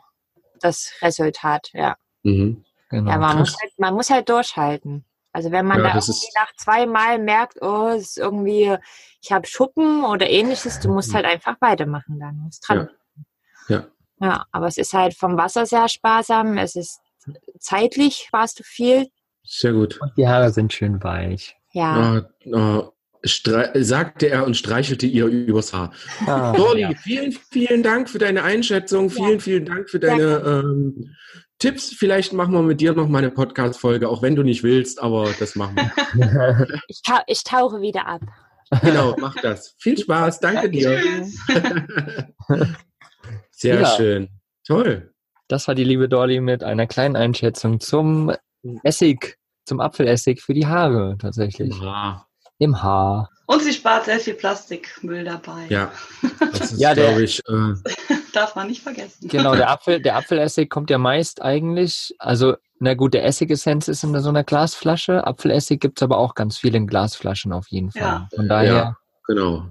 das 0.62 0.92
Resultat. 1.02 1.70
Ja, 1.74 1.96
Mhm. 2.24 2.64
genau. 2.90 3.12
ja 3.12 3.18
man, 3.18 3.38
muss 3.40 3.58
halt, 3.62 3.72
man 3.78 3.94
muss 3.94 4.10
halt 4.10 4.30
durchhalten. 4.30 5.06
Also 5.32 5.52
wenn 5.52 5.66
man 5.66 5.78
Ja, 5.80 5.84
da 5.84 5.96
irgendwie 5.96 6.32
nach 6.36 6.52
zweimal 6.58 7.20
merkt, 7.20 7.62
oh, 7.62 7.90
es 7.90 8.10
ist 8.10 8.18
irgendwie, 8.18 8.76
ich 9.22 9.32
habe 9.32 9.46
Schuppen 9.48 10.04
oder 10.04 10.30
ähnliches, 10.30 10.80
du 10.80 10.90
musst 10.90 11.14
halt 11.14 11.26
einfach 11.26 11.56
weitermachen 11.62 12.20
dann. 12.20 12.36
Du 12.38 12.44
musst 12.44 12.68
dran. 12.68 12.90
Ja. 13.68 13.76
Ja. 13.76 13.88
Ja, 14.22 14.46
aber 14.52 14.68
es 14.68 14.78
ist 14.78 14.94
halt 14.94 15.16
vom 15.16 15.38
Wasser 15.38 15.66
sehr 15.66 15.88
sparsam. 15.88 16.58
Es 16.58 16.76
ist 16.76 17.00
zeitlich 17.60 18.26
sparst 18.28 18.60
du 18.60 18.64
viel. 18.64 19.08
Sehr 19.44 19.74
gut. 19.74 20.00
Und 20.02 20.12
die 20.18 20.28
Haare 20.28 20.52
sind 20.52 20.74
schön 20.74 21.02
weich. 21.04 21.56
Ja. 21.72 22.24
Oh, 22.46 22.54
oh, 22.54 22.92
sagte 23.24 24.30
er 24.30 24.46
und 24.46 24.58
streichelte 24.58 25.06
ihr 25.06 25.26
übers 25.26 25.74
Haar. 25.74 25.94
Ah, 26.26 26.54
Dolly, 26.54 26.82
ja. 26.82 26.92
vielen, 26.96 27.32
vielen 27.32 27.84
Dank 27.84 28.10
für 28.10 28.20
deine 28.20 28.44
Einschätzung. 28.44 29.10
Vielen, 29.10 29.40
vielen 29.40 29.66
Dank 29.66 29.90
für 29.90 30.00
deine 30.00 30.40
ähm, 30.46 31.16
Tipps. 31.60 31.90
Vielleicht 31.94 32.34
machen 32.34 32.54
wir 32.54 32.62
mit 32.64 32.82
dir 32.82 32.94
noch 32.94 33.08
mal 33.08 33.20
eine 33.20 33.32
Podcast-Folge, 33.32 34.10
auch 34.10 34.22
wenn 34.22 34.36
du 34.36 34.44
nicht 34.44 34.64
willst, 34.64 35.02
aber 35.02 35.30
das 35.40 35.56
machen 35.56 35.76
wir. 35.76 36.68
Ich, 36.88 37.02
tau 37.04 37.20
ich 37.28 37.44
tauche 37.44 37.82
wieder 37.82 38.08
ab. 38.08 38.22
genau, 38.82 39.16
mach 39.20 39.36
das. 39.42 39.76
Viel 39.80 39.98
Spaß. 39.98 40.40
Danke 40.40 40.70
dir. 40.70 41.00
Tschüss. 41.00 41.38
Sehr 43.52 43.82
Ja. 43.82 43.86
schön. 43.96 44.30
Toll. 44.66 45.14
Das 45.48 45.68
war 45.68 45.76
die 45.76 45.84
liebe 45.84 46.08
Dolly 46.08 46.40
mit 46.42 46.64
einer 46.64 46.86
kleinen 46.88 47.16
Einschätzung 47.16 47.80
zum 47.80 48.32
Essig, 48.84 49.38
zum 49.66 49.80
Apfelessig 49.80 50.42
für 50.42 50.54
die 50.54 50.68
Haare 50.68 51.18
tatsächlich. 51.20 51.76
Ja, 51.82 52.26
Im 52.60 52.82
Haar. 52.84 53.30
Und 53.48 53.64
sie 53.64 53.74
spart 53.74 54.06
sehr 54.06 54.20
viel 54.20 54.36
Plastikmüll 54.36 55.24
dabei. 55.24 55.66
ja. 55.70 55.92
das 56.52 56.72
ist, 56.74 56.80
Ja, 56.80 56.94
glaube 56.94 57.24
ich, 57.24 57.40
äh, 57.48 57.74
Darf 58.32 58.56
man 58.56 58.68
nicht 58.68 58.84
vergessen. 58.84 59.28
Genau, 59.28 59.56
der 59.56 59.70
Apfel, 59.72 60.00
der 60.02 60.18
Apfelessig 60.18 60.70
kommt 60.70 60.92
ja 60.92 61.00
meist 61.00 61.42
eigentlich, 61.42 62.14
also 62.20 62.56
na 62.80 62.94
gut, 62.94 63.14
der 63.16 63.26
Essigessenz 63.26 63.88
ist 63.88 64.04
in 64.04 64.18
so 64.20 64.30
einer 64.30 64.44
Glasflasche. 64.44 65.26
Apfelessig 65.26 65.80
gibt's 65.80 66.04
aber 66.04 66.18
auch 66.18 66.36
ganz 66.36 66.58
viel 66.60 66.76
in 66.76 66.86
Glasflaschen 66.86 67.52
auf 67.52 67.68
jeden 67.70 67.92
Fall. 67.92 68.02
Ja. 68.02 68.30
Von 68.36 68.48
daher, 68.48 68.74
Ja. 68.74 68.98
genau. 69.26 69.66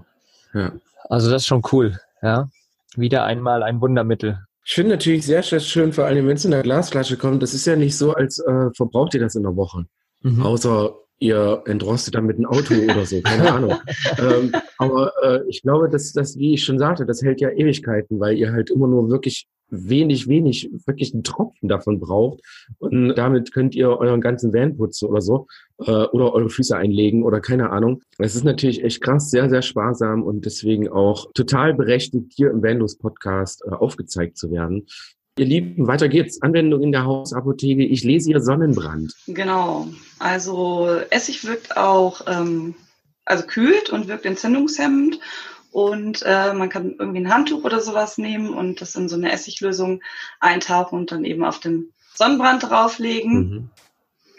Ja. 0.54 0.72
also 1.08 1.30
das 1.30 1.42
ist 1.42 1.46
schon 1.46 1.62
cool, 1.72 1.98
ja. 2.22 2.48
Wieder 2.96 3.24
einmal 3.24 3.62
ein 3.62 3.80
Wundermittel. 3.80 4.40
Ich 4.64 4.74
finde 4.74 4.92
natürlich 4.92 5.24
sehr, 5.24 5.42
sehr 5.42 5.60
schön, 5.60 5.92
vor 5.92 6.04
allem 6.06 6.26
wenn 6.26 6.36
es 6.36 6.44
in 6.44 6.50
der 6.50 6.62
Glasflasche 6.62 7.16
kommt. 7.16 7.42
Das 7.42 7.54
ist 7.54 7.64
ja 7.66 7.76
nicht 7.76 7.96
so, 7.96 8.12
als 8.14 8.38
äh, 8.40 8.70
verbraucht 8.74 9.14
ihr 9.14 9.20
das 9.20 9.34
in 9.34 9.42
der 9.44 9.56
Woche. 9.56 9.84
Mhm. 10.22 10.42
Außer 10.44 10.94
ihr 11.18 11.62
entrostet 11.66 12.14
damit 12.14 12.38
ein 12.38 12.46
Auto 12.46 12.74
oder 12.74 13.04
so, 13.04 13.20
keine 13.22 13.52
Ahnung. 13.52 13.74
ähm, 14.18 14.52
aber 14.78 15.12
äh, 15.22 15.40
ich 15.48 15.62
glaube, 15.62 15.88
dass 15.88 16.12
das, 16.12 16.36
wie 16.38 16.54
ich 16.54 16.64
schon 16.64 16.78
sagte, 16.78 17.06
das 17.06 17.22
hält 17.22 17.40
ja 17.40 17.50
Ewigkeiten, 17.50 18.20
weil 18.20 18.36
ihr 18.36 18.52
halt 18.52 18.70
immer 18.70 18.86
nur 18.86 19.10
wirklich 19.10 19.48
wenig, 19.70 20.28
wenig, 20.28 20.70
wirklich 20.86 21.12
einen 21.12 21.24
Tropfen 21.24 21.68
davon 21.68 22.00
braucht. 22.00 22.40
Und 22.78 23.14
damit 23.16 23.52
könnt 23.52 23.74
ihr 23.74 23.90
euren 23.90 24.20
ganzen 24.20 24.52
Van 24.52 24.76
putzen 24.76 25.08
oder 25.08 25.20
so. 25.20 25.46
Äh, 25.78 26.06
oder 26.06 26.32
eure 26.32 26.50
Füße 26.50 26.76
einlegen 26.76 27.22
oder 27.22 27.40
keine 27.40 27.70
Ahnung. 27.70 28.00
Es 28.18 28.34
ist 28.34 28.44
natürlich 28.44 28.82
echt 28.82 29.00
krass, 29.00 29.30
sehr, 29.30 29.48
sehr 29.48 29.62
sparsam 29.62 30.22
und 30.22 30.44
deswegen 30.44 30.88
auch 30.88 31.30
total 31.34 31.74
berechtigt, 31.74 32.32
hier 32.34 32.50
im 32.50 32.62
Vanlos 32.62 32.98
Podcast 32.98 33.62
äh, 33.64 33.70
aufgezeigt 33.70 34.38
zu 34.38 34.50
werden. 34.50 34.86
Ihr 35.38 35.46
Lieben, 35.46 35.86
weiter 35.86 36.08
geht's. 36.08 36.42
Anwendung 36.42 36.82
in 36.82 36.92
der 36.92 37.04
Hausapotheke. 37.04 37.84
Ich 37.84 38.02
lese 38.02 38.30
hier 38.30 38.40
Sonnenbrand. 38.40 39.14
Genau. 39.28 39.88
Also 40.18 41.00
Essig 41.10 41.44
wirkt 41.44 41.76
auch, 41.76 42.22
ähm, 42.26 42.74
also 43.24 43.46
kühlt 43.46 43.90
und 43.90 44.08
wirkt 44.08 44.26
entzündungshemmend. 44.26 45.20
Und 45.70 46.22
äh, 46.26 46.52
man 46.54 46.68
kann 46.70 46.96
irgendwie 46.98 47.20
ein 47.20 47.32
Handtuch 47.32 47.62
oder 47.62 47.80
sowas 47.80 48.18
nehmen 48.18 48.52
und 48.52 48.80
das 48.80 48.96
in 48.96 49.08
so 49.08 49.16
eine 49.16 49.30
Essiglösung 49.30 50.02
eintauchen 50.40 50.98
und 50.98 51.12
dann 51.12 51.24
eben 51.24 51.44
auf 51.44 51.60
den 51.60 51.92
Sonnenbrand 52.14 52.64
drauflegen. 52.64 53.34
Mhm. 53.34 53.70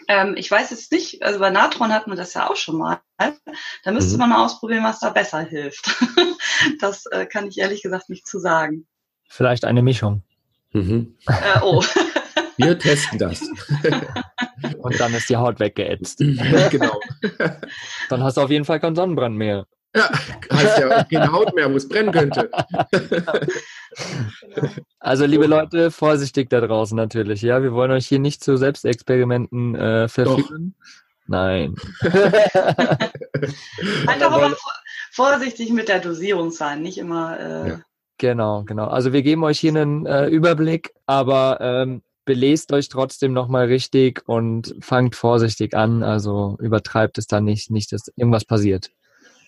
Ähm, 0.08 0.34
ich 0.36 0.50
weiß 0.50 0.70
jetzt 0.70 0.92
nicht, 0.92 1.22
also 1.22 1.38
bei 1.38 1.50
Natron 1.50 1.94
hat 1.94 2.08
man 2.08 2.16
das 2.16 2.34
ja 2.34 2.50
auch 2.50 2.56
schon 2.56 2.76
mal. 2.76 3.00
Da 3.84 3.92
müsste 3.92 4.14
mhm. 4.14 4.18
man 4.18 4.30
mal 4.30 4.44
ausprobieren, 4.44 4.84
was 4.84 4.98
da 5.00 5.10
besser 5.10 5.40
hilft. 5.40 5.88
das 6.80 7.06
äh, 7.06 7.26
kann 7.26 7.46
ich 7.46 7.58
ehrlich 7.58 7.82
gesagt 7.82 8.10
nicht 8.10 8.26
zu 8.26 8.38
sagen. 8.38 8.86
Vielleicht 9.28 9.64
eine 9.64 9.82
Mischung. 9.82 10.24
Mhm. 10.72 11.16
Äh, 11.26 11.60
oh. 11.62 11.82
Wir 12.56 12.78
testen 12.78 13.18
das. 13.18 13.40
Und 14.78 15.00
dann 15.00 15.14
ist 15.14 15.28
die 15.30 15.36
Haut 15.36 15.60
weggeätzt. 15.60 16.18
genau. 16.18 17.00
Dann 18.10 18.22
hast 18.22 18.36
du 18.36 18.42
auf 18.42 18.50
jeden 18.50 18.64
Fall 18.66 18.80
keinen 18.80 18.96
Sonnenbrand 18.96 19.36
mehr. 19.36 19.66
Ja, 19.96 20.10
heißt 20.52 20.78
ja 20.78 21.04
keine 21.04 21.32
Haut 21.32 21.54
mehr, 21.54 21.72
wo 21.72 21.76
es 21.76 21.88
brennen 21.88 22.12
könnte. 22.12 22.50
Also, 25.00 25.24
liebe 25.24 25.46
Leute, 25.46 25.90
vorsichtig 25.90 26.48
da 26.50 26.60
draußen 26.60 26.96
natürlich. 26.96 27.42
Ja, 27.42 27.62
wir 27.62 27.72
wollen 27.72 27.90
euch 27.90 28.06
hier 28.06 28.20
nicht 28.20 28.44
zu 28.44 28.56
Selbstexperimenten 28.56 29.74
äh, 29.74 30.08
verführen. 30.08 30.74
Doch. 30.78 30.86
Nein. 31.26 31.74
halt 34.06 34.22
auch 34.22 34.32
aber 34.32 34.56
vorsichtig 35.12 35.72
mit 35.72 35.88
der 35.88 36.00
Dosierung 36.00 36.50
sein, 36.50 36.82
nicht 36.82 36.98
immer. 36.98 37.38
Äh, 37.40 37.68
ja. 37.70 37.80
Genau, 38.20 38.64
genau. 38.64 38.84
Also 38.88 39.14
wir 39.14 39.22
geben 39.22 39.42
euch 39.44 39.58
hier 39.58 39.70
einen 39.74 40.04
äh, 40.04 40.26
Überblick, 40.26 40.92
aber 41.06 41.56
ähm, 41.62 42.02
belest 42.26 42.70
euch 42.70 42.90
trotzdem 42.90 43.32
nochmal 43.32 43.64
richtig 43.68 44.22
und 44.28 44.76
fangt 44.80 45.16
vorsichtig 45.16 45.74
an. 45.74 46.02
Also 46.02 46.58
übertreibt 46.60 47.16
es 47.16 47.26
dann 47.26 47.44
nicht, 47.44 47.70
nicht, 47.70 47.92
dass 47.92 48.12
irgendwas 48.16 48.44
passiert. 48.44 48.90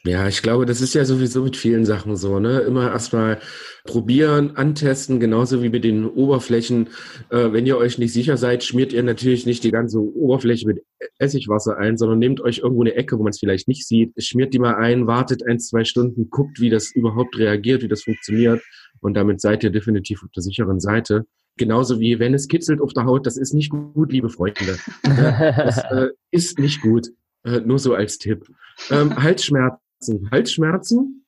Ja, 0.05 0.27
ich 0.27 0.43
glaube, 0.43 0.67
das 0.67 0.81
ist 0.81 0.95
ja 0.95 1.05
sowieso 1.05 1.45
mit 1.45 1.57
vielen 1.57 1.85
Sachen 1.85 2.17
so, 2.17 2.41
ne? 2.41 2.61
Immer 2.61 2.91
erstmal 2.91 3.39
probieren, 3.85 4.57
antesten, 4.57 5.21
genauso 5.21 5.63
wie 5.63 5.69
mit 5.69 5.85
den 5.85 6.07
Oberflächen. 6.07 6.89
Äh, 7.31 7.53
wenn 7.53 7.67
ihr 7.67 7.77
euch 7.77 7.99
nicht 7.99 8.13
sicher 8.13 8.37
seid, 8.37 8.65
schmiert 8.65 8.93
ihr 8.93 9.05
natürlich 9.05 9.47
nicht 9.47 9.63
die 9.63 9.71
ganze 9.71 10.01
Oberfläche 10.01 10.67
mit 10.67 10.83
Essigwasser 11.19 11.79
ein, 11.79 11.97
sondern 11.97 12.19
nehmt 12.19 12.41
euch 12.41 12.59
irgendwo 12.59 12.83
eine 12.83 12.95
Ecke, 12.95 13.17
wo 13.17 13.23
man 13.23 13.31
es 13.31 13.39
vielleicht 13.39 13.69
nicht 13.69 13.87
sieht, 13.87 14.13
schmiert 14.21 14.53
die 14.55 14.59
mal 14.59 14.75
ein, 14.75 15.07
wartet 15.07 15.47
ein, 15.47 15.61
zwei 15.61 15.85
Stunden, 15.85 16.31
guckt, 16.31 16.59
wie 16.59 16.71
das 16.71 16.91
überhaupt 16.91 17.39
reagiert, 17.39 17.83
wie 17.83 17.89
das 17.89 18.03
funktioniert. 18.03 18.61
Und 19.01 19.15
damit 19.15 19.41
seid 19.41 19.63
ihr 19.63 19.71
definitiv 19.71 20.25
auf 20.25 20.31
der 20.35 20.43
sicheren 20.43 20.81
Seite. 20.81 21.27
Genauso 21.59 22.01
wie 22.01 22.19
wenn 22.19 22.35
es 22.35 22.49
kitzelt 22.49 22.81
auf 22.81 22.93
der 22.93 23.05
Haut, 23.05 23.25
das 23.25 23.37
ist 23.37 23.55
nicht 23.55 23.71
gut, 23.71 24.11
liebe 24.11 24.31
Freunde. 24.31 24.79
das 25.05 25.79
äh, 25.79 26.09
ist 26.33 26.59
nicht 26.59 26.81
gut. 26.81 27.09
Äh, 27.45 27.61
nur 27.61 27.79
so 27.79 27.95
als 27.95 28.19
Tipp. 28.19 28.47
Ähm, 28.91 29.23
Halsschmerzen 29.23 29.82
Halsschmerzen. 30.09 30.31
Halsschmerzen? 30.31 31.27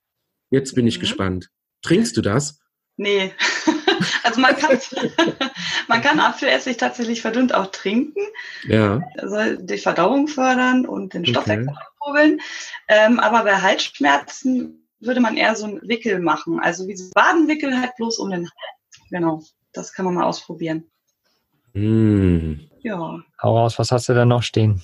Jetzt 0.50 0.74
bin 0.74 0.87
ich 0.87 0.98
mhm. 0.98 1.00
gespannt. 1.00 1.50
Trinkst 1.82 2.16
du 2.16 2.22
das? 2.22 2.60
Nee. 2.96 3.32
also 4.22 4.40
man 4.40 4.56
kann, 4.56 4.78
man 5.88 6.02
kann 6.02 6.20
Apfelessig 6.20 6.76
tatsächlich 6.76 7.22
verdünnt 7.22 7.54
auch 7.54 7.66
trinken. 7.68 8.20
Ja. 8.66 9.00
Das 9.16 9.30
soll 9.30 9.58
die 9.58 9.78
Verdauung 9.78 10.28
fördern 10.28 10.87
und 10.87 11.14
den 11.14 11.26
Stoffwechsel 11.26 11.68
okay. 11.68 11.78
ankurbeln. 12.00 12.40
Ähm, 12.88 13.20
aber 13.20 13.44
bei 13.44 13.60
Halsschmerzen 13.60 14.87
würde 15.00 15.20
man 15.20 15.37
eher 15.37 15.56
so 15.56 15.66
einen 15.66 15.82
Wickel 15.82 16.20
machen. 16.20 16.60
Also 16.60 16.87
wie 16.87 16.96
so 16.96 17.10
Badenwickel 17.14 17.78
halt 17.78 17.96
bloß 17.96 18.18
um 18.18 18.30
den 18.30 18.42
Hals. 18.42 19.08
Genau. 19.10 19.42
Das 19.72 19.92
kann 19.92 20.04
man 20.04 20.14
mal 20.14 20.24
ausprobieren. 20.24 20.84
Mm. 21.72 22.54
Ja. 22.80 23.20
Hau 23.42 23.58
raus, 23.58 23.78
was 23.78 23.90
hast 23.90 24.08
du 24.08 24.14
da 24.14 24.24
noch 24.24 24.42
stehen? 24.42 24.82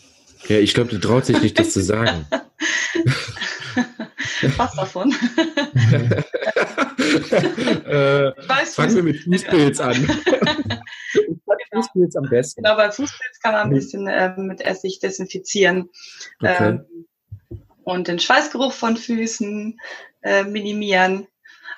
Ja, 0.48 0.58
ich 0.58 0.74
glaube, 0.74 0.90
du 0.90 0.98
traut 0.98 1.26
sich 1.26 1.40
nicht, 1.40 1.58
das 1.58 1.72
zu 1.72 1.82
sagen. 1.82 2.26
Was 4.56 4.74
davon? 4.74 5.12
äh, 7.86 8.32
weiß, 8.48 8.74
fangen 8.74 8.96
wir 8.96 9.02
mit 9.02 9.20
Fußpilz 9.22 9.80
an. 9.80 10.06
genau. 11.12 11.82
Fußpilz 11.82 12.16
am 12.16 12.28
besten. 12.28 12.62
Genau, 12.62 12.76
bei 12.76 12.90
Fußpilz 12.90 13.40
kann 13.42 13.52
man 13.52 13.62
ein 13.62 13.70
bisschen 13.70 14.06
äh, 14.06 14.34
mit 14.36 14.60
Essig 14.60 15.00
desinfizieren. 15.00 15.88
Okay. 16.40 16.68
Ähm, 16.70 16.84
und 17.84 18.08
den 18.08 18.18
Schweißgeruch 18.18 18.72
von 18.72 18.96
Füßen 18.96 19.78
äh, 20.22 20.44
minimieren. 20.44 21.26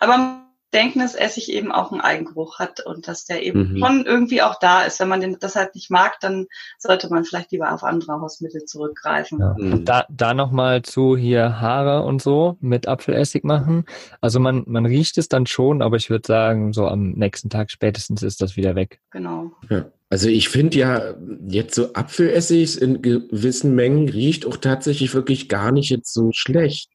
Aber 0.01 0.43
denken, 0.73 1.01
dass 1.01 1.15
Essig 1.15 1.53
eben 1.53 1.71
auch 1.71 1.93
einen 1.93 2.01
Eigengeruch 2.01 2.59
hat 2.59 2.81
und 2.85 3.07
dass 3.09 3.25
der 3.25 3.43
eben 3.43 3.75
mhm. 3.75 3.79
schon 3.79 4.07
irgendwie 4.07 4.43
auch 4.43 4.59
da 4.59 4.83
ist. 4.83 5.01
Wenn 5.01 5.09
man 5.09 5.21
den 5.21 5.37
deshalb 5.41 5.75
nicht 5.75 5.91
mag, 5.91 6.19
dann 6.21 6.47
sollte 6.79 7.09
man 7.11 7.25
vielleicht 7.25 7.53
lieber 7.53 7.73
auf 7.73 7.85
andere 7.85 8.21
Hausmittel 8.21 8.65
zurückgreifen. 8.65 9.41
Ja. 9.41 9.55
Mhm. 9.59 9.85
Da, 9.85 10.07
da 10.09 10.35
nochmal 10.35 10.83
zu 10.83 11.17
hier 11.17 11.61
Haare 11.61 12.03
und 12.03 12.23
so 12.23 12.57
mit 12.61 12.89
Apfelessig 12.89 13.45
machen. 13.45 13.85
Also 14.21 14.41
man, 14.41 14.65
man 14.67 14.87
riecht 14.87 15.19
es 15.19 15.29
dann 15.29 15.47
schon, 15.47 15.83
aber 15.83 15.97
ich 15.97 16.11
würde 16.11 16.27
sagen, 16.27 16.73
so 16.73 16.87
am 16.87 17.13
nächsten 17.13 17.51
Tag 17.51 17.71
spätestens 17.71 18.23
ist 18.23 18.41
das 18.41 18.57
wieder 18.57 18.75
weg. 18.75 19.01
Genau. 19.11 19.53
Ja. 19.69 19.87
Also 20.09 20.29
ich 20.29 20.49
finde 20.49 20.79
ja 20.79 21.15
jetzt 21.49 21.75
so 21.75 21.95
Apfelessig 21.95 22.81
in 22.81 23.01
gewissen 23.01 23.75
Mengen 23.75 24.09
riecht 24.09 24.47
auch 24.47 24.57
tatsächlich 24.57 25.15
wirklich 25.15 25.49
gar 25.49 25.73
nicht 25.73 25.91
jetzt 25.91 26.13
so 26.13 26.31
schlecht. 26.33 26.91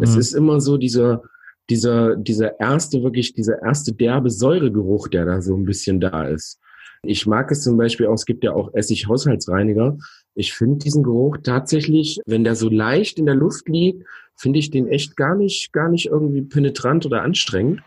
Es 0.00 0.14
mhm. 0.14 0.20
ist 0.20 0.32
immer 0.32 0.60
so 0.60 0.76
dieser 0.76 1.22
dieser, 1.70 2.16
dieser 2.16 2.58
erste, 2.60 3.02
wirklich 3.02 3.34
dieser 3.34 3.62
erste 3.62 3.92
derbe 3.92 4.30
Säuregeruch, 4.30 5.08
der 5.08 5.24
da 5.24 5.42
so 5.42 5.56
ein 5.56 5.64
bisschen 5.64 6.00
da 6.00 6.24
ist. 6.24 6.58
Ich 7.02 7.26
mag 7.26 7.50
es 7.50 7.62
zum 7.62 7.76
Beispiel 7.76 8.06
auch, 8.06 8.14
es 8.14 8.26
gibt 8.26 8.42
ja 8.42 8.52
auch 8.52 8.74
Essig-Haushaltsreiniger. 8.74 9.98
Ich 10.34 10.52
finde 10.52 10.78
diesen 10.78 11.02
Geruch 11.02 11.38
tatsächlich, 11.42 12.20
wenn 12.26 12.44
der 12.44 12.56
so 12.56 12.68
leicht 12.68 13.18
in 13.18 13.26
der 13.26 13.34
Luft 13.34 13.68
liegt, 13.68 14.04
finde 14.36 14.58
ich 14.58 14.70
den 14.70 14.88
echt 14.88 15.16
gar 15.16 15.36
nicht, 15.36 15.72
gar 15.72 15.88
nicht 15.88 16.06
irgendwie 16.06 16.42
penetrant 16.42 17.06
oder 17.06 17.22
anstrengend, 17.22 17.82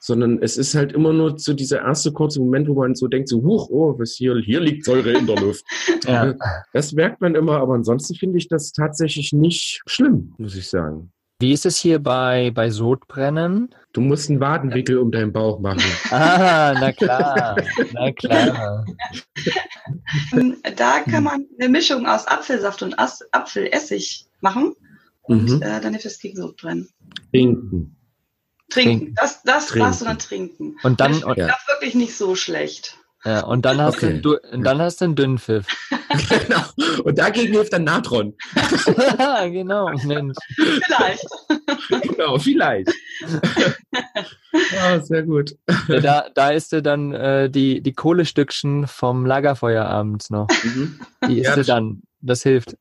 sondern 0.00 0.40
es 0.40 0.56
ist 0.56 0.74
halt 0.74 0.92
immer 0.92 1.12
nur 1.12 1.38
so 1.38 1.52
dieser 1.52 1.82
erste 1.82 2.12
kurze 2.12 2.40
Moment, 2.40 2.68
wo 2.68 2.74
man 2.74 2.94
so 2.94 3.08
denkt, 3.08 3.28
so, 3.28 3.42
huch, 3.42 3.68
oh, 3.70 3.98
was 3.98 4.12
hier, 4.12 4.36
hier 4.36 4.60
liegt 4.60 4.84
Säure 4.84 5.12
in 5.12 5.26
der 5.26 5.36
Luft. 5.36 5.64
ja. 6.06 6.34
Das 6.72 6.92
merkt 6.92 7.20
man 7.20 7.34
immer, 7.34 7.58
aber 7.58 7.74
ansonsten 7.74 8.14
finde 8.14 8.38
ich 8.38 8.48
das 8.48 8.72
tatsächlich 8.72 9.32
nicht 9.32 9.82
schlimm, 9.86 10.34
muss 10.38 10.54
ich 10.56 10.68
sagen. 10.68 11.12
Wie 11.38 11.52
ist 11.52 11.66
es 11.66 11.76
hier 11.76 11.98
bei, 11.98 12.50
bei 12.50 12.70
Sodbrennen? 12.70 13.74
Du 13.92 14.00
musst 14.00 14.30
einen 14.30 14.40
Wadenwickel 14.40 14.96
um 14.96 15.10
deinen 15.10 15.34
Bauch 15.34 15.60
machen. 15.60 15.82
ah, 16.10 16.74
na 16.80 16.92
klar, 16.92 17.56
na 17.92 18.12
klar. 18.12 18.86
Da 20.76 21.00
kann 21.00 21.24
man 21.24 21.46
eine 21.58 21.68
Mischung 21.68 22.06
aus 22.06 22.26
Apfelsaft 22.26 22.82
und 22.82 22.98
As 22.98 23.22
Apfelessig 23.32 24.26
machen 24.40 24.74
und 25.22 25.50
mhm. 25.50 25.62
äh, 25.62 25.80
dann 25.80 25.92
hilft 25.92 26.06
es 26.06 26.18
gegen 26.18 26.38
Sodbrennen. 26.38 26.88
Trinken. 27.30 27.96
Trinken, 28.70 29.14
das, 29.14 29.42
das 29.42 29.66
trinken. 29.66 29.98
du 29.98 30.04
dann 30.06 30.18
trinken. 30.18 30.76
Und 30.82 31.00
dann, 31.00 31.20
das 31.20 31.36
ja. 31.36 31.54
wirklich 31.68 31.94
nicht 31.94 32.16
so 32.16 32.34
schlecht. 32.34 32.98
Ja, 33.24 33.44
und 33.44 33.64
dann 33.64 33.80
hast 33.80 33.96
okay. 33.96 34.20
du, 34.20 34.36
dann 34.52 34.80
hast 34.80 35.00
du 35.00 35.06
einen 35.06 35.16
Dünnpfiff. 35.16 35.66
genau. 36.28 36.60
Und 37.02 37.18
dagegen 37.18 37.52
hilft 37.52 37.72
dann 37.72 37.84
Natron. 37.84 38.34
ja, 39.18 39.48
genau, 39.48 39.90
Mensch. 40.04 40.36
Vielleicht. 40.54 41.26
genau, 42.02 42.38
vielleicht. 42.38 42.92
ja, 44.72 45.00
sehr 45.02 45.24
gut. 45.24 45.56
Da, 45.88 46.26
da 46.34 46.50
isst 46.50 46.72
du 46.72 46.82
dann 46.82 47.12
äh, 47.12 47.50
die, 47.50 47.80
die 47.80 47.94
Kohlestückchen 47.94 48.86
vom 48.86 49.26
Lagerfeuer 49.26 49.84
abends 49.84 50.30
noch. 50.30 50.48
Mhm. 50.62 51.00
Die 51.28 51.40
isst 51.40 51.50
ja, 51.50 51.56
du 51.56 51.64
dann. 51.64 52.02
Das 52.20 52.42
hilft. 52.42 52.76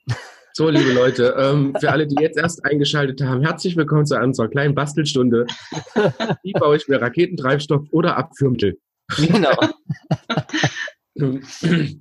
So, 0.54 0.70
liebe 0.70 0.94
Leute, 0.94 1.36
ähm, 1.38 1.76
für 1.80 1.92
alle, 1.92 2.08
die 2.08 2.16
jetzt 2.22 2.38
erst 2.38 2.64
eingeschaltet 2.64 3.22
haben, 3.22 3.42
herzlich 3.42 3.76
willkommen 3.76 4.06
zu 4.06 4.18
unserer 4.18 4.48
kleinen 4.48 4.74
Bastelstunde. 4.74 5.46
Wie 6.44 6.54
baue 6.54 6.78
ich 6.78 6.88
mir 6.88 7.02
Raketentreibstoff 7.02 7.84
oder 7.92 8.16
Abführmittel? 8.16 8.78
Genau. 9.18 9.56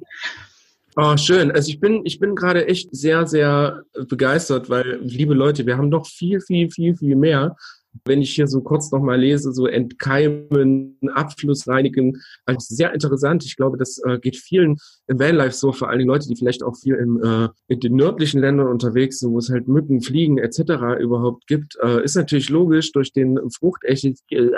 Oh, 0.96 1.16
schön. 1.16 1.50
Also 1.50 1.70
ich 1.70 1.80
bin, 1.80 2.02
ich 2.04 2.20
bin 2.20 2.36
gerade 2.36 2.68
echt 2.68 2.94
sehr, 2.94 3.26
sehr 3.26 3.82
begeistert, 4.08 4.70
weil, 4.70 5.00
liebe 5.02 5.34
Leute, 5.34 5.66
wir 5.66 5.76
haben 5.76 5.88
noch 5.88 6.06
viel, 6.06 6.40
viel, 6.40 6.70
viel, 6.70 6.94
viel 6.94 7.16
mehr. 7.16 7.56
Wenn 8.04 8.22
ich 8.22 8.32
hier 8.34 8.46
so 8.46 8.60
kurz 8.60 8.92
nochmal 8.92 9.18
lese, 9.18 9.52
so 9.52 9.66
entkeimen, 9.66 10.96
Abfluss 11.12 11.66
reinigen, 11.66 12.22
also 12.44 12.74
sehr 12.74 12.92
interessant. 12.94 13.44
Ich 13.44 13.56
glaube, 13.56 13.76
das 13.76 13.98
äh, 14.04 14.20
geht 14.20 14.36
vielen 14.36 14.76
im 15.08 15.18
Vanlife 15.18 15.56
so, 15.56 15.72
vor 15.72 15.90
allem 15.90 16.06
Leute, 16.06 16.28
die 16.28 16.36
vielleicht 16.36 16.62
auch 16.62 16.76
viel 16.76 16.94
im, 16.94 17.20
äh, 17.22 17.48
in 17.66 17.80
den 17.80 17.96
nördlichen 17.96 18.40
Ländern 18.40 18.68
unterwegs 18.68 19.18
sind, 19.18 19.32
wo 19.32 19.38
es 19.38 19.50
halt 19.50 19.66
Mücken, 19.66 20.00
Fliegen 20.00 20.38
etc. 20.38 21.00
überhaupt 21.00 21.48
gibt. 21.48 21.76
Äh, 21.82 22.04
ist 22.04 22.14
natürlich 22.14 22.50
logisch, 22.50 22.92
durch 22.92 23.12
den 23.12 23.38
Fruchtessig, 23.50 24.18
äh, 24.30 24.50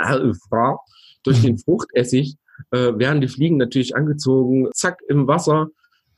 durch 1.26 1.42
den 1.42 1.58
Fruchtessig 1.58 2.36
äh, 2.70 2.98
werden 2.98 3.20
die 3.20 3.28
Fliegen 3.28 3.56
natürlich 3.56 3.96
angezogen, 3.96 4.68
zack, 4.72 5.00
im 5.08 5.26
Wasser. 5.26 5.68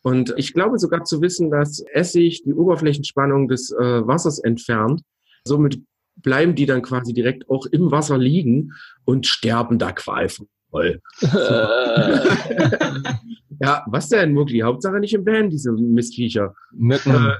Und 0.03 0.35
ich 0.37 0.55
glaube 0.55 0.79
sogar 0.79 1.05
zu 1.05 1.21
wissen, 1.21 1.51
dass 1.51 1.81
Essig 1.92 2.42
die 2.44 2.55
Oberflächenspannung 2.55 3.49
des 3.49 3.73
äh, 3.73 4.07
Wassers 4.07 4.38
entfernt. 4.38 5.03
Somit 5.44 5.83
bleiben 6.16 6.55
die 6.55 6.66
dann 6.66 6.83
quasi 6.83 7.12
direkt 7.12 7.49
auch 7.49 7.66
im 7.66 7.90
Wasser 7.90 8.18
liegen 8.18 8.73
und 9.05 9.27
sterben 9.27 9.79
da 9.79 9.92
qualvoll. 9.92 10.49
ja, 13.61 13.85
was 13.87 14.09
denn, 14.09 14.35
Mugli? 14.35 14.61
Hauptsache 14.61 15.00
nicht 15.00 15.14
im 15.14 15.24
Band, 15.24 15.52
diese 15.52 15.72
Mistviecher. 15.72 16.54
Mücken. 16.72 17.33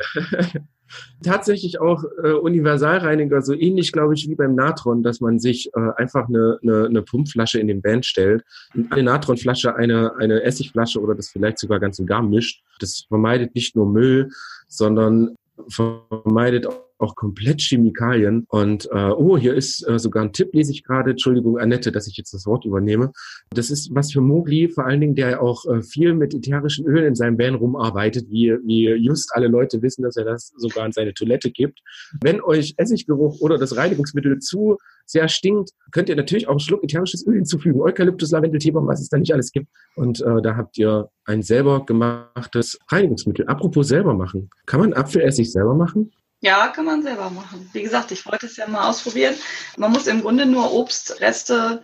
Tatsächlich 1.23 1.81
auch 1.81 2.03
äh, 2.23 2.33
Universalreiniger, 2.33 3.43
so 3.43 3.53
ähnlich, 3.53 3.93
glaube 3.93 4.15
ich, 4.15 4.27
wie 4.29 4.35
beim 4.35 4.55
Natron, 4.55 5.03
dass 5.03 5.21
man 5.21 5.39
sich 5.39 5.71
äh, 5.75 5.91
einfach 5.97 6.29
eine, 6.29 6.59
eine, 6.63 6.87
eine 6.87 7.03
Pumpflasche 7.03 7.61
in 7.61 7.69
den 7.69 7.83
Band 7.83 8.07
stellt, 8.07 8.43
und 8.75 8.91
eine 8.91 9.03
Natronflasche, 9.03 9.77
eine, 9.77 10.17
eine 10.17 10.43
Essigflasche 10.43 10.99
oder 11.01 11.15
das 11.15 11.29
vielleicht 11.29 11.59
sogar 11.59 11.79
ganz 11.79 11.99
und 11.99 12.07
gar 12.07 12.23
mischt. 12.23 12.63
Das 12.81 13.05
vermeidet 13.09 13.55
nicht 13.55 13.77
nur 13.77 13.87
Müll, 13.87 14.31
sondern 14.67 15.35
vermeidet 15.69 16.67
auch 16.67 16.88
komplett 17.15 17.61
Chemikalien. 17.61 18.45
Und 18.49 18.89
äh, 18.93 19.11
oh, 19.11 19.39
hier 19.39 19.55
ist 19.55 19.87
äh, 19.89 19.99
sogar 19.99 20.25
ein 20.25 20.33
Tipp, 20.33 20.51
lese 20.53 20.73
ich 20.73 20.85
gerade. 20.85 21.11
Entschuldigung, 21.11 21.59
Annette, 21.59 21.93
dass 21.93 22.07
ich 22.07 22.17
jetzt 22.17 22.35
das 22.35 22.47
Wort 22.47 22.65
übernehme. 22.65 23.13
Das 23.51 23.71
ist 23.71 23.95
was 23.95 24.13
für 24.13 24.21
Mogli, 24.21 24.69
vor 24.69 24.87
allen 24.87 25.01
Dingen, 25.01 25.15
der 25.15 25.43
auch 25.43 25.65
äh, 25.67 25.83
viel 25.83 26.15
mit 26.15 26.35
ätherischen 26.35 26.87
Ölen 26.87 27.07
in 27.07 27.15
seinem 27.15 27.39
Van 27.39 27.55
rumarbeitet, 27.55 28.31
wie, 28.31 28.57
wie 28.65 28.89
just 28.95 29.35
alle 29.35 29.49
Leute 29.49 29.83
wissen, 29.83 30.03
dass 30.03 30.17
er 30.17 30.25
das 30.25 30.53
sogar 30.57 30.87
in 30.87 30.93
seine 30.93 31.15
Toilette 31.15 31.51
gibt. 31.51 31.81
Wenn 32.21 32.41
euch 32.41 32.75
Essiggeruch 32.77 33.41
oder 33.41 33.59
das 33.59 33.77
Reinigungsmittel 33.77 34.39
zu 34.39 34.77
sehr 35.07 35.29
stinkt, 35.29 35.71
könnt 35.91 36.09
ihr 36.09 36.17
natürlich 36.17 36.47
auch 36.47 36.53
einen 36.53 36.61
Schluck 36.61 36.85
ätherisches 36.85 37.27
Öl 37.27 37.37
hinzufügen. 37.37 37.81
Eukalyptus, 37.81 38.31
Lavendel, 38.31 38.61
Teebaum, 38.61 38.87
was 38.87 39.01
es 39.01 39.09
da 39.09 39.17
nicht 39.17 39.33
alles 39.33 39.53
gibt. 39.53 39.69
Und 39.97 40.21
äh, 40.21 40.43
da 40.43 40.57
habt 40.57 40.77
ihr 40.79 41.09
ein 41.25 41.43
selber 41.43 41.85
gemachtes 41.87 42.79
Reinigungsmittel. 42.89 43.47
Apropos 43.47 43.89
selber 43.89 44.15
machen. 44.15 44.51
Kann 44.67 44.81
man 44.81 44.93
Apfelessig 44.93 45.51
selber 45.51 45.75
machen? 45.75 46.13
Ja, 46.41 46.69
kann 46.69 46.85
man 46.85 47.03
selber 47.03 47.31
machen. 47.31 47.69
Wie 47.73 47.83
gesagt, 47.83 48.13
ich 48.13 48.25
wollte 48.27 48.47
es 48.47 48.57
ja 48.57 48.69
mal 48.69 48.89
ausprobieren. 48.89 49.35
Man 49.77 49.91
muss 49.91 50.07
im 50.07 50.23
Grunde 50.23 50.47
nur 50.47 50.73
Obstreste 50.73 51.83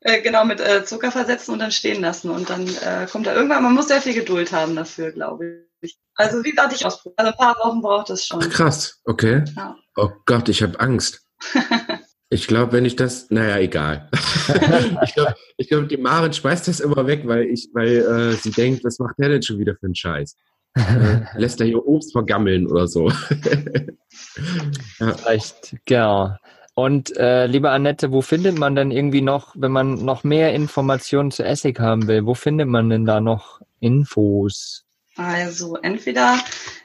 äh, 0.00 0.20
genau 0.22 0.44
mit 0.44 0.60
äh, 0.60 0.84
Zucker 0.84 1.10
versetzen 1.10 1.52
und 1.52 1.58
dann 1.58 1.72
stehen 1.72 2.00
lassen. 2.00 2.30
Und 2.30 2.48
dann 2.48 2.66
äh, 2.66 3.06
kommt 3.10 3.26
da 3.26 3.34
irgendwann, 3.34 3.62
man 3.62 3.74
muss 3.74 3.88
sehr 3.88 4.00
viel 4.00 4.14
Geduld 4.14 4.52
haben 4.52 4.76
dafür, 4.76 5.10
glaube 5.10 5.64
ich. 5.80 5.98
Also 6.14 6.44
wie 6.44 6.50
gesagt, 6.50 6.72
ich 6.72 6.86
ausprobieren. 6.86 7.18
Also 7.18 7.32
ein 7.32 7.36
paar 7.36 7.56
Wochen 7.64 7.82
braucht 7.82 8.10
es 8.10 8.26
schon. 8.26 8.40
Ach, 8.42 8.48
krass, 8.48 9.00
okay. 9.04 9.44
Ja. 9.56 9.76
Oh 9.96 10.10
Gott, 10.24 10.48
ich 10.48 10.62
habe 10.62 10.78
Angst. 10.78 11.26
Ich 12.28 12.48
glaube, 12.48 12.72
wenn 12.72 12.84
ich 12.84 12.96
das, 12.96 13.30
naja, 13.30 13.58
egal. 13.58 14.10
ich 15.04 15.14
glaube, 15.14 15.36
ich 15.56 15.68
glaub, 15.68 15.88
die 15.88 15.96
Maren 15.96 16.32
schmeißt 16.32 16.66
das 16.66 16.80
immer 16.80 17.06
weg, 17.06 17.22
weil 17.24 17.44
ich, 17.44 17.68
weil 17.72 17.98
äh, 17.98 18.32
sie 18.32 18.50
denkt, 18.50 18.82
was 18.82 18.98
macht 18.98 19.14
der 19.18 19.28
denn 19.28 19.42
schon 19.42 19.60
wieder 19.60 19.76
für 19.76 19.86
einen 19.86 19.94
Scheiß? 19.94 20.34
Äh, 20.76 21.20
lässt 21.36 21.60
er 21.60 21.66
hier 21.66 21.86
Obst 21.86 22.12
vergammeln 22.12 22.66
oder 22.66 22.86
so. 22.86 23.08
ja. 25.00 25.14
Vielleicht, 25.14 25.76
genau. 25.84 26.36
Und 26.74 27.16
äh, 27.16 27.46
liebe 27.46 27.70
Annette, 27.70 28.12
wo 28.12 28.20
findet 28.20 28.58
man 28.58 28.76
denn 28.76 28.90
irgendwie 28.90 29.22
noch, 29.22 29.54
wenn 29.56 29.72
man 29.72 30.04
noch 30.04 30.24
mehr 30.24 30.52
Informationen 30.52 31.30
zu 31.30 31.42
Essig 31.42 31.80
haben 31.80 32.06
will, 32.06 32.26
wo 32.26 32.34
findet 32.34 32.68
man 32.68 32.90
denn 32.90 33.06
da 33.06 33.20
noch 33.20 33.62
Infos? 33.80 34.84
Also 35.16 35.76
entweder 35.76 36.38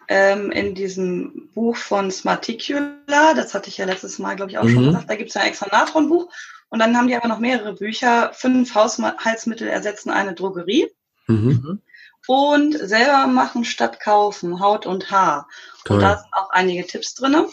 ähm, 0.07 0.49
in 0.51 0.73
diesem 0.75 1.49
Buch 1.53 1.75
von 1.75 2.09
Smarticula, 2.09 3.33
das 3.35 3.53
hatte 3.53 3.67
ich 3.67 3.77
ja 3.77 3.85
letztes 3.85 4.17
Mal, 4.19 4.37
glaube 4.37 4.51
ich, 4.51 4.57
auch 4.57 4.63
mhm. 4.63 4.73
schon 4.73 4.85
gesagt, 4.85 5.09
da 5.09 5.15
gibt 5.15 5.29
es 5.29 5.35
ein 5.35 5.47
extra 5.47 5.67
Natron-Buch. 5.69 6.31
Und 6.69 6.79
dann 6.79 6.95
haben 6.95 7.09
die 7.09 7.15
aber 7.15 7.27
noch 7.27 7.39
mehrere 7.39 7.73
Bücher. 7.73 8.31
Fünf 8.33 8.73
Haushaltsmittel 8.73 9.67
ersetzen 9.67 10.09
eine 10.09 10.33
Drogerie. 10.33 10.87
Mhm. 11.27 11.81
Und 12.27 12.77
selber 12.77 13.27
machen 13.27 13.65
statt 13.65 13.99
kaufen, 13.99 14.59
Haut 14.59 14.85
und 14.85 15.11
Haar. 15.11 15.47
Toll. 15.85 15.97
Und 15.97 16.03
da 16.03 16.17
sind 16.17 16.33
auch 16.33 16.49
einige 16.51 16.85
Tipps 16.85 17.15
drin. 17.15 17.45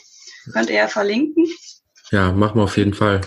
Könnt 0.53 0.71
ihr 0.71 0.77
ja 0.77 0.89
verlinken. 0.89 1.47
Ja, 2.11 2.33
machen 2.33 2.57
wir 2.57 2.65
auf 2.65 2.77
jeden 2.77 2.95
Fall. 2.95 3.21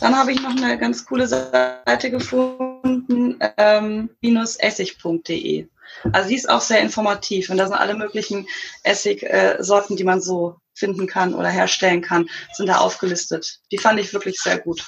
Dann 0.00 0.16
habe 0.16 0.32
ich 0.32 0.42
noch 0.42 0.50
eine 0.50 0.78
ganz 0.78 1.04
coole 1.06 1.26
Seite 1.26 2.10
gefunden, 2.10 3.38
ähm, 3.56 4.10
minusessig.de. 4.20 5.68
Also 6.12 6.28
sie 6.28 6.34
ist 6.34 6.48
auch 6.48 6.60
sehr 6.60 6.80
informativ 6.80 7.50
und 7.50 7.58
da 7.58 7.66
sind 7.66 7.76
alle 7.76 7.94
möglichen 7.94 8.48
Essigsorten, 8.82 9.96
die 9.96 10.04
man 10.04 10.20
so 10.20 10.56
finden 10.74 11.06
kann 11.06 11.34
oder 11.34 11.48
herstellen 11.48 12.02
kann, 12.02 12.28
sind 12.52 12.66
da 12.68 12.78
aufgelistet. 12.78 13.60
Die 13.70 13.78
fand 13.78 14.00
ich 14.00 14.12
wirklich 14.12 14.40
sehr 14.40 14.58
gut. 14.58 14.84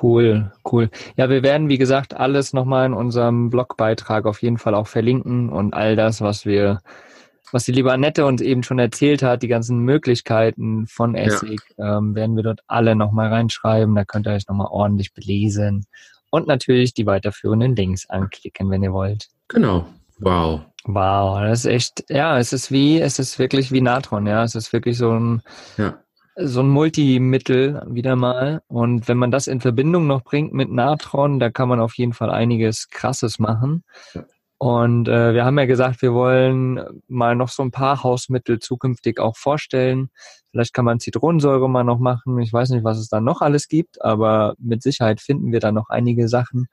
Cool, 0.00 0.50
cool. 0.70 0.90
Ja, 1.16 1.28
wir 1.28 1.42
werden, 1.42 1.68
wie 1.68 1.78
gesagt, 1.78 2.14
alles 2.14 2.52
nochmal 2.52 2.86
in 2.86 2.94
unserem 2.94 3.50
Blogbeitrag 3.50 4.24
auf 4.26 4.42
jeden 4.42 4.58
Fall 4.58 4.74
auch 4.74 4.86
verlinken 4.86 5.50
und 5.50 5.74
all 5.74 5.96
das, 5.96 6.20
was 6.20 6.46
wir, 6.46 6.80
was 7.52 7.64
die 7.64 7.72
liebe 7.72 7.92
Annette 7.92 8.24
uns 8.24 8.40
eben 8.40 8.62
schon 8.62 8.78
erzählt 8.78 9.22
hat, 9.22 9.42
die 9.42 9.48
ganzen 9.48 9.80
Möglichkeiten 9.80 10.86
von 10.86 11.14
Essig, 11.14 11.60
ja. 11.76 11.98
ähm, 11.98 12.14
werden 12.14 12.36
wir 12.36 12.42
dort 12.42 12.60
alle 12.66 12.96
nochmal 12.96 13.28
reinschreiben. 13.28 13.94
Da 13.94 14.04
könnt 14.04 14.26
ihr 14.26 14.32
euch 14.32 14.48
nochmal 14.48 14.68
ordentlich 14.70 15.12
belesen 15.12 15.84
und 16.30 16.46
natürlich 16.46 16.94
die 16.94 17.06
weiterführenden 17.06 17.76
Links 17.76 18.08
anklicken, 18.08 18.70
wenn 18.70 18.82
ihr 18.82 18.92
wollt. 18.92 19.28
Genau. 19.48 19.86
Wow. 20.18 20.62
Wow, 20.84 21.40
das 21.40 21.60
ist 21.60 21.66
echt, 21.66 22.04
ja, 22.08 22.38
es 22.38 22.52
ist 22.52 22.72
wie, 22.72 23.00
es 23.00 23.18
ist 23.18 23.38
wirklich 23.38 23.70
wie 23.70 23.80
Natron, 23.80 24.26
ja. 24.26 24.42
Es 24.42 24.54
ist 24.54 24.72
wirklich 24.72 24.96
so 24.96 25.12
ein, 25.12 25.42
ja. 25.76 26.01
So 26.36 26.60
ein 26.60 26.68
Multimittel 26.68 27.82
wieder 27.88 28.16
mal. 28.16 28.62
Und 28.68 29.08
wenn 29.08 29.18
man 29.18 29.30
das 29.30 29.46
in 29.46 29.60
Verbindung 29.60 30.06
noch 30.06 30.22
bringt 30.22 30.52
mit 30.52 30.70
Natron, 30.70 31.38
da 31.38 31.50
kann 31.50 31.68
man 31.68 31.80
auf 31.80 31.94
jeden 31.94 32.12
Fall 32.12 32.30
einiges 32.30 32.88
Krasses 32.88 33.38
machen. 33.38 33.84
Und 34.58 35.08
äh, 35.08 35.34
wir 35.34 35.44
haben 35.44 35.58
ja 35.58 35.66
gesagt, 35.66 36.02
wir 36.02 36.14
wollen 36.14 36.80
mal 37.08 37.34
noch 37.34 37.48
so 37.48 37.64
ein 37.64 37.72
paar 37.72 38.04
Hausmittel 38.04 38.60
zukünftig 38.60 39.18
auch 39.18 39.36
vorstellen. 39.36 40.10
Vielleicht 40.52 40.72
kann 40.72 40.84
man 40.84 41.00
Zitronensäure 41.00 41.68
mal 41.68 41.82
noch 41.82 41.98
machen. 41.98 42.38
Ich 42.38 42.52
weiß 42.52 42.70
nicht, 42.70 42.84
was 42.84 42.98
es 42.98 43.08
da 43.08 43.20
noch 43.20 43.40
alles 43.40 43.66
gibt, 43.66 44.00
aber 44.02 44.54
mit 44.58 44.82
Sicherheit 44.82 45.20
finden 45.20 45.50
wir 45.50 45.58
da 45.58 45.72
noch 45.72 45.88
einige 45.88 46.28
Sachen, 46.28 46.68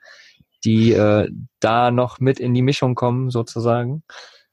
die 0.64 0.94
äh, 0.94 1.32
da 1.60 1.90
noch 1.90 2.20
mit 2.20 2.40
in 2.40 2.54
die 2.54 2.62
Mischung 2.62 2.94
kommen, 2.94 3.32
sozusagen. 3.32 4.04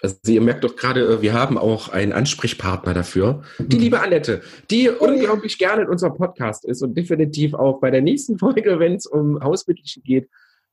Also 0.03 0.17
ihr 0.29 0.43
merkt 0.43 0.63
doch 0.63 0.77
gerade, 0.77 1.01
äh, 1.01 1.23
wir 1.23 1.33
haben 1.33 1.57
auch 1.57 1.89
einen 1.89 2.13
Ansprechpartner 2.13 2.95
dafür. 2.95 3.43
Die 3.59 3.79
liebe 3.79 4.01
Annette, 4.01 4.43
die 4.71 4.91
oh. 4.91 5.05
unglaublich 5.05 5.59
gerne 5.59 5.83
in 5.83 5.89
unserem 5.89 6.15
Podcast 6.15 6.65
ist 6.65 6.83
und 6.83 6.97
definitiv 6.97 7.55
auch 7.55 7.81
bei 7.81 7.91
der 7.91 8.03
nächsten 8.03 8.39
Folge, 8.39 8.79
wenn 8.79 8.95
es 8.95 9.07
um 9.07 9.43
Hausmittelchen 9.43 10.03
geht, 10.03 10.29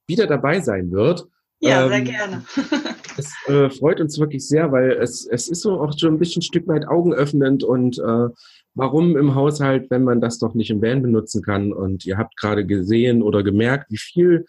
wieder 0.07 0.27
dabei 0.27 0.59
sein 0.59 0.91
wird. 0.91 1.25
Ja, 1.59 1.83
ähm, 1.83 1.89
sehr 1.89 2.01
gerne. 2.01 2.45
es 3.17 3.33
äh, 3.47 3.69
freut 3.69 4.01
uns 4.01 4.19
wirklich 4.19 4.45
sehr, 4.45 4.71
weil 4.73 4.91
es, 4.91 5.25
es 5.25 5.47
ist 5.47 5.62
so 5.62 5.79
auch 5.79 5.97
schon 5.97 6.15
ein 6.15 6.19
bisschen 6.19 6.41
ein 6.41 6.43
Stück 6.43 6.67
weit 6.67 6.86
augenöffnend 6.86 7.63
und 7.63 7.99
äh, 7.99 8.27
warum 8.75 9.15
im 9.15 9.36
Haushalt, 9.36 9.89
wenn 9.89 10.03
man 10.03 10.19
das 10.19 10.39
doch 10.39 10.55
nicht 10.55 10.71
im 10.71 10.81
Van 10.81 11.01
benutzen 11.01 11.41
kann. 11.41 11.71
Und 11.71 12.05
ihr 12.05 12.17
habt 12.17 12.36
gerade 12.36 12.65
gesehen 12.65 13.21
oder 13.21 13.43
gemerkt, 13.43 13.89
wie 13.91 13.97
viel 13.97 14.45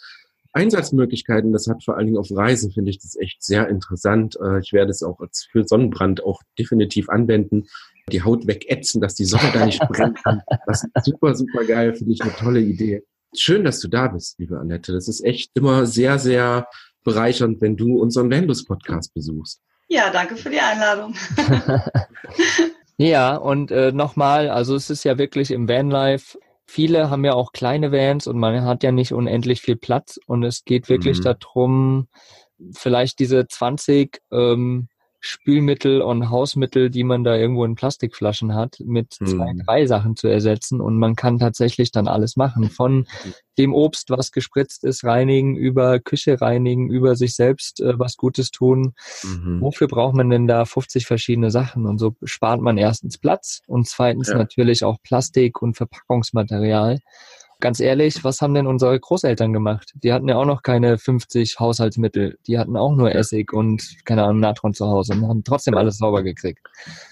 Einsatzmöglichkeiten 0.54 1.52
das 1.52 1.66
hat, 1.66 1.82
vor 1.82 1.96
allen 1.96 2.06
Dingen 2.06 2.18
auf 2.18 2.28
Reisen, 2.30 2.72
finde 2.72 2.90
ich 2.90 2.98
das 2.98 3.16
echt 3.16 3.42
sehr 3.42 3.68
interessant. 3.68 4.38
Äh, 4.40 4.60
ich 4.60 4.72
werde 4.72 4.90
es 4.90 5.02
auch 5.02 5.20
für 5.50 5.66
Sonnenbrand 5.66 6.22
auch 6.22 6.42
definitiv 6.58 7.08
anwenden. 7.08 7.66
Die 8.10 8.22
Haut 8.22 8.46
wegätzen, 8.46 9.00
dass 9.00 9.14
die 9.14 9.24
Sonne 9.24 9.50
da 9.52 9.66
nicht 9.66 9.80
brennen 9.88 10.14
kann. 10.14 10.42
Das 10.66 10.84
ist 10.84 11.04
super, 11.04 11.34
super 11.34 11.64
geil, 11.64 11.94
finde 11.94 12.12
ich 12.12 12.22
eine 12.22 12.32
tolle 12.32 12.60
Idee. 12.60 13.02
Schön, 13.36 13.64
dass 13.64 13.80
du 13.80 13.88
da 13.88 14.08
bist, 14.08 14.38
liebe 14.38 14.58
Annette. 14.58 14.92
Das 14.92 15.08
ist 15.08 15.24
echt 15.24 15.50
immer 15.54 15.86
sehr, 15.86 16.18
sehr 16.18 16.68
bereichernd, 17.02 17.60
wenn 17.60 17.76
du 17.76 17.98
unseren 17.98 18.30
Landus-Podcast 18.30 19.12
besuchst. 19.12 19.60
Ja, 19.88 20.10
danke 20.10 20.36
für 20.36 20.50
die 20.50 20.60
Einladung. 20.60 21.14
ja, 22.96 23.36
und 23.36 23.70
äh, 23.70 23.92
nochmal, 23.92 24.48
also 24.48 24.76
es 24.76 24.88
ist 24.88 25.04
ja 25.04 25.18
wirklich 25.18 25.50
im 25.50 25.68
Vanlife 25.68 26.38
viele 26.66 27.10
haben 27.10 27.24
ja 27.24 27.34
auch 27.34 27.52
kleine 27.52 27.92
Vans 27.92 28.26
und 28.26 28.38
man 28.38 28.64
hat 28.64 28.82
ja 28.82 28.92
nicht 28.92 29.12
unendlich 29.12 29.60
viel 29.60 29.76
Platz 29.76 30.18
und 30.26 30.42
es 30.42 30.64
geht 30.64 30.88
wirklich 30.88 31.18
mhm. 31.18 31.22
darum, 31.22 32.08
vielleicht 32.72 33.18
diese 33.18 33.46
20 33.46 34.20
ähm, 34.32 34.88
Spülmittel 35.26 36.02
und 36.02 36.28
Hausmittel, 36.28 36.90
die 36.90 37.02
man 37.02 37.24
da 37.24 37.34
irgendwo 37.34 37.64
in 37.64 37.76
Plastikflaschen 37.76 38.54
hat, 38.54 38.76
mit 38.84 39.14
Hm. 39.20 39.26
zwei, 39.26 39.52
drei 39.64 39.86
Sachen 39.86 40.16
zu 40.16 40.28
ersetzen. 40.28 40.82
Und 40.82 40.98
man 40.98 41.16
kann 41.16 41.38
tatsächlich 41.38 41.92
dann 41.92 42.08
alles 42.08 42.36
machen. 42.36 42.68
Von 42.68 43.06
dem 43.56 43.72
Obst, 43.72 44.10
was 44.10 44.32
gespritzt 44.32 44.84
ist, 44.84 45.02
reinigen, 45.04 45.56
über 45.56 45.98
Küche 45.98 46.40
reinigen, 46.40 46.90
über 46.90 47.16
sich 47.16 47.34
selbst 47.36 47.80
äh, 47.80 47.98
was 47.98 48.16
Gutes 48.18 48.50
tun. 48.50 48.92
Mhm. 49.22 49.62
Wofür 49.62 49.88
braucht 49.88 50.14
man 50.14 50.28
denn 50.28 50.46
da 50.46 50.66
50 50.66 51.06
verschiedene 51.06 51.50
Sachen? 51.50 51.86
Und 51.86 51.98
so 51.98 52.14
spart 52.24 52.60
man 52.60 52.76
erstens 52.76 53.16
Platz 53.16 53.62
und 53.66 53.88
zweitens 53.88 54.28
Ja. 54.28 54.36
natürlich 54.36 54.84
auch 54.84 54.98
Plastik 55.02 55.62
und 55.62 55.74
Verpackungsmaterial. 55.76 56.98
Ganz 57.60 57.80
ehrlich, 57.80 58.24
was 58.24 58.42
haben 58.42 58.54
denn 58.54 58.66
unsere 58.66 58.98
Großeltern 58.98 59.52
gemacht? 59.52 59.92
Die 60.02 60.12
hatten 60.12 60.28
ja 60.28 60.36
auch 60.36 60.44
noch 60.44 60.62
keine 60.62 60.98
50 60.98 61.58
Haushaltsmittel. 61.60 62.38
Die 62.46 62.58
hatten 62.58 62.76
auch 62.76 62.94
nur. 62.94 63.14
Essig 63.14 63.52
und, 63.52 63.82
keine 64.04 64.24
Ahnung, 64.24 64.40
Natron 64.40 64.74
zu 64.74 64.86
Hause 64.86 65.14
und 65.14 65.28
haben 65.28 65.44
trotzdem 65.44 65.74
alles 65.76 65.98
sauber 65.98 66.22
gekriegt. 66.22 66.60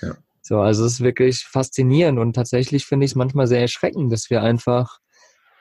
Ja. 0.02 0.14
So, 0.42 0.59
also 0.61 0.85
es 0.85 0.94
ist 0.94 1.00
wirklich 1.00 1.44
faszinierend 1.44 2.18
und 2.18 2.35
tatsächlich 2.35 2.85
finde 2.85 3.05
ich 3.05 3.12
es 3.12 3.14
manchmal 3.14 3.46
sehr 3.46 3.61
erschreckend, 3.61 4.12
dass 4.12 4.28
wir 4.28 4.42
einfach 4.42 4.98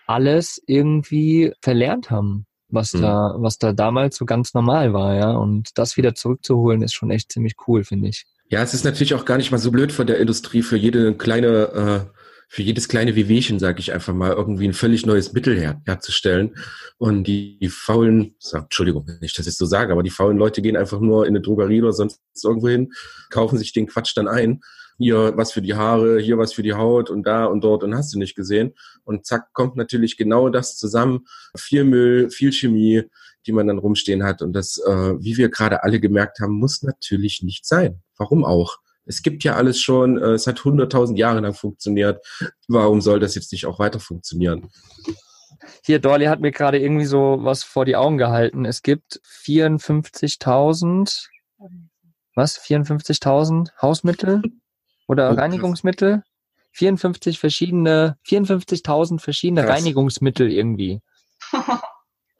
alles 0.07 0.61
irgendwie 0.65 1.53
verlernt 1.61 2.09
haben, 2.09 2.45
was 2.69 2.93
Mhm. 2.93 3.01
da, 3.03 3.35
was 3.37 3.57
da 3.59 3.73
damals 3.73 4.17
so 4.17 4.25
ganz 4.25 4.53
normal 4.53 4.93
war, 4.93 5.15
ja. 5.15 5.31
Und 5.31 5.77
das 5.77 5.97
wieder 5.97 6.15
zurückzuholen, 6.15 6.81
ist 6.81 6.93
schon 6.93 7.11
echt 7.11 7.31
ziemlich 7.31 7.55
cool, 7.67 7.83
finde 7.83 8.09
ich. 8.09 8.25
Ja, 8.49 8.61
es 8.61 8.73
ist 8.73 8.83
natürlich 8.83 9.13
auch 9.13 9.23
gar 9.23 9.37
nicht 9.37 9.51
mal 9.51 9.59
so 9.59 9.71
blöd 9.71 9.91
von 9.93 10.07
der 10.07 10.19
Industrie 10.19 10.61
für 10.61 10.75
jede 10.75 11.13
kleine, 11.13 11.47
äh, 12.07 12.20
für 12.51 12.63
jedes 12.63 12.89
kleine 12.89 13.15
Wehwehchen, 13.15 13.59
sage 13.59 13.79
ich 13.79 13.93
einfach 13.93 14.13
mal, 14.13 14.33
irgendwie 14.33 14.67
ein 14.67 14.73
völlig 14.73 15.05
neues 15.05 15.31
Mittel 15.31 15.57
her, 15.57 15.81
herzustellen. 15.85 16.53
Und 16.97 17.23
die, 17.23 17.57
die 17.59 17.69
faulen, 17.69 18.35
so, 18.39 18.57
Entschuldigung, 18.57 19.07
wenn 19.07 19.19
ich 19.21 19.33
das 19.33 19.45
jetzt 19.45 19.57
so 19.57 19.65
sage, 19.65 19.93
aber 19.93 20.03
die 20.03 20.09
faulen 20.09 20.37
Leute 20.37 20.61
gehen 20.61 20.75
einfach 20.75 20.99
nur 20.99 21.25
in 21.25 21.29
eine 21.29 21.39
Drogerie 21.39 21.81
oder 21.81 21.93
sonst 21.93 22.19
irgendwo 22.43 22.67
hin, 22.67 22.91
kaufen 23.29 23.57
sich 23.57 23.71
den 23.71 23.87
Quatsch 23.87 24.17
dann 24.17 24.27
ein. 24.27 24.59
Hier 24.97 25.31
was 25.37 25.53
für 25.53 25.61
die 25.61 25.75
Haare, 25.75 26.19
hier 26.19 26.37
was 26.37 26.51
für 26.51 26.61
die 26.61 26.73
Haut 26.73 27.09
und 27.09 27.25
da 27.25 27.45
und 27.45 27.63
dort 27.63 27.85
und 27.85 27.95
hast 27.95 28.13
du 28.13 28.19
nicht 28.19 28.35
gesehen. 28.35 28.73
Und 29.05 29.25
zack, 29.25 29.53
kommt 29.53 29.77
natürlich 29.77 30.17
genau 30.17 30.49
das 30.49 30.75
zusammen. 30.75 31.21
Viel 31.55 31.85
Müll, 31.85 32.29
viel 32.31 32.51
Chemie, 32.51 33.03
die 33.47 33.53
man 33.53 33.67
dann 33.67 33.77
rumstehen 33.77 34.25
hat. 34.25 34.41
Und 34.41 34.51
das, 34.51 34.77
äh, 34.85 35.13
wie 35.21 35.37
wir 35.37 35.47
gerade 35.47 35.83
alle 35.83 36.01
gemerkt 36.01 36.41
haben, 36.41 36.55
muss 36.55 36.83
natürlich 36.83 37.43
nicht 37.43 37.65
sein. 37.65 38.01
Warum 38.17 38.43
auch? 38.43 38.75
Es 39.11 39.21
gibt 39.23 39.43
ja 39.43 39.55
alles 39.55 39.81
schon, 39.81 40.17
äh, 40.17 40.31
es 40.31 40.47
hat 40.47 40.63
hunderttausend 40.63 41.19
Jahre 41.19 41.41
lang 41.41 41.53
funktioniert. 41.53 42.25
Warum 42.69 43.01
soll 43.01 43.19
das 43.19 43.35
jetzt 43.35 43.51
nicht 43.51 43.65
auch 43.65 43.77
weiter 43.77 43.99
funktionieren? 43.99 44.69
Hier, 45.83 45.99
Dolly 45.99 46.25
hat 46.27 46.39
mir 46.39 46.51
gerade 46.51 46.79
irgendwie 46.79 47.05
so 47.05 47.39
was 47.41 47.63
vor 47.65 47.83
die 47.83 47.97
Augen 47.97 48.17
gehalten. 48.17 48.63
Es 48.65 48.81
gibt 48.83 49.19
54.000, 49.43 51.27
was? 52.35 52.57
54.000 52.57 53.71
Hausmittel 53.81 54.41
oder 55.07 55.31
Oh. 55.31 55.33
Reinigungsmittel? 55.33 56.23
54 56.71 57.37
verschiedene, 57.37 58.17
54.000 58.25 59.19
verschiedene 59.19 59.63
Krass. 59.65 59.75
Reinigungsmittel 59.79 60.49
irgendwie. 60.49 61.01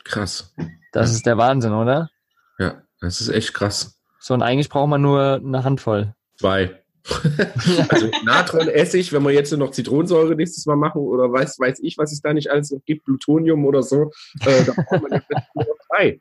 Krass. 0.05 0.53
Das 0.93 1.11
ist 1.11 1.25
der 1.25 1.37
Wahnsinn, 1.37 1.73
oder? 1.73 2.09
Ja, 2.57 2.81
das 3.01 3.19
ist 3.19 3.27
echt 3.27 3.53
krass. 3.53 3.99
So, 4.21 4.33
und 4.33 4.41
eigentlich 4.41 4.69
braucht 4.69 4.87
man 4.87 5.01
nur 5.01 5.41
eine 5.43 5.65
Handvoll. 5.65 6.15
Zwei. 6.41 6.81
also 7.89 8.09
Natron, 8.25 8.67
Essig, 8.67 9.13
wenn 9.13 9.23
wir 9.23 9.31
jetzt 9.31 9.51
noch 9.53 9.71
Zitronensäure 9.71 10.35
nächstes 10.35 10.65
Mal 10.65 10.75
machen 10.75 11.01
oder 11.01 11.31
weiß, 11.31 11.59
weiß 11.59 11.79
ich, 11.81 11.97
was 11.97 12.11
es 12.11 12.21
da 12.21 12.33
nicht 12.33 12.49
alles 12.49 12.71
noch 12.71 12.83
gibt, 12.85 13.05
Plutonium 13.05 13.65
oder 13.65 13.83
so, 13.83 14.11
äh, 14.45 14.63
da 14.65 14.73
braucht 14.73 15.03
man 15.03 15.11
ja 15.11 15.21
vielleicht 15.27 15.55
nur 15.55 15.77
drei. 15.89 16.19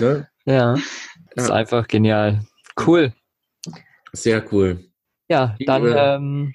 Ne? 0.00 0.28
Ja. 0.44 0.74
Das 1.34 1.44
ist 1.44 1.48
Ja. 1.50 1.54
einfach 1.54 1.88
genial. 1.88 2.40
Cool. 2.84 3.12
Sehr 4.12 4.44
cool. 4.52 4.84
Ja, 5.28 5.56
dann 5.66 5.86
äh, 5.86 6.14
ähm, 6.16 6.54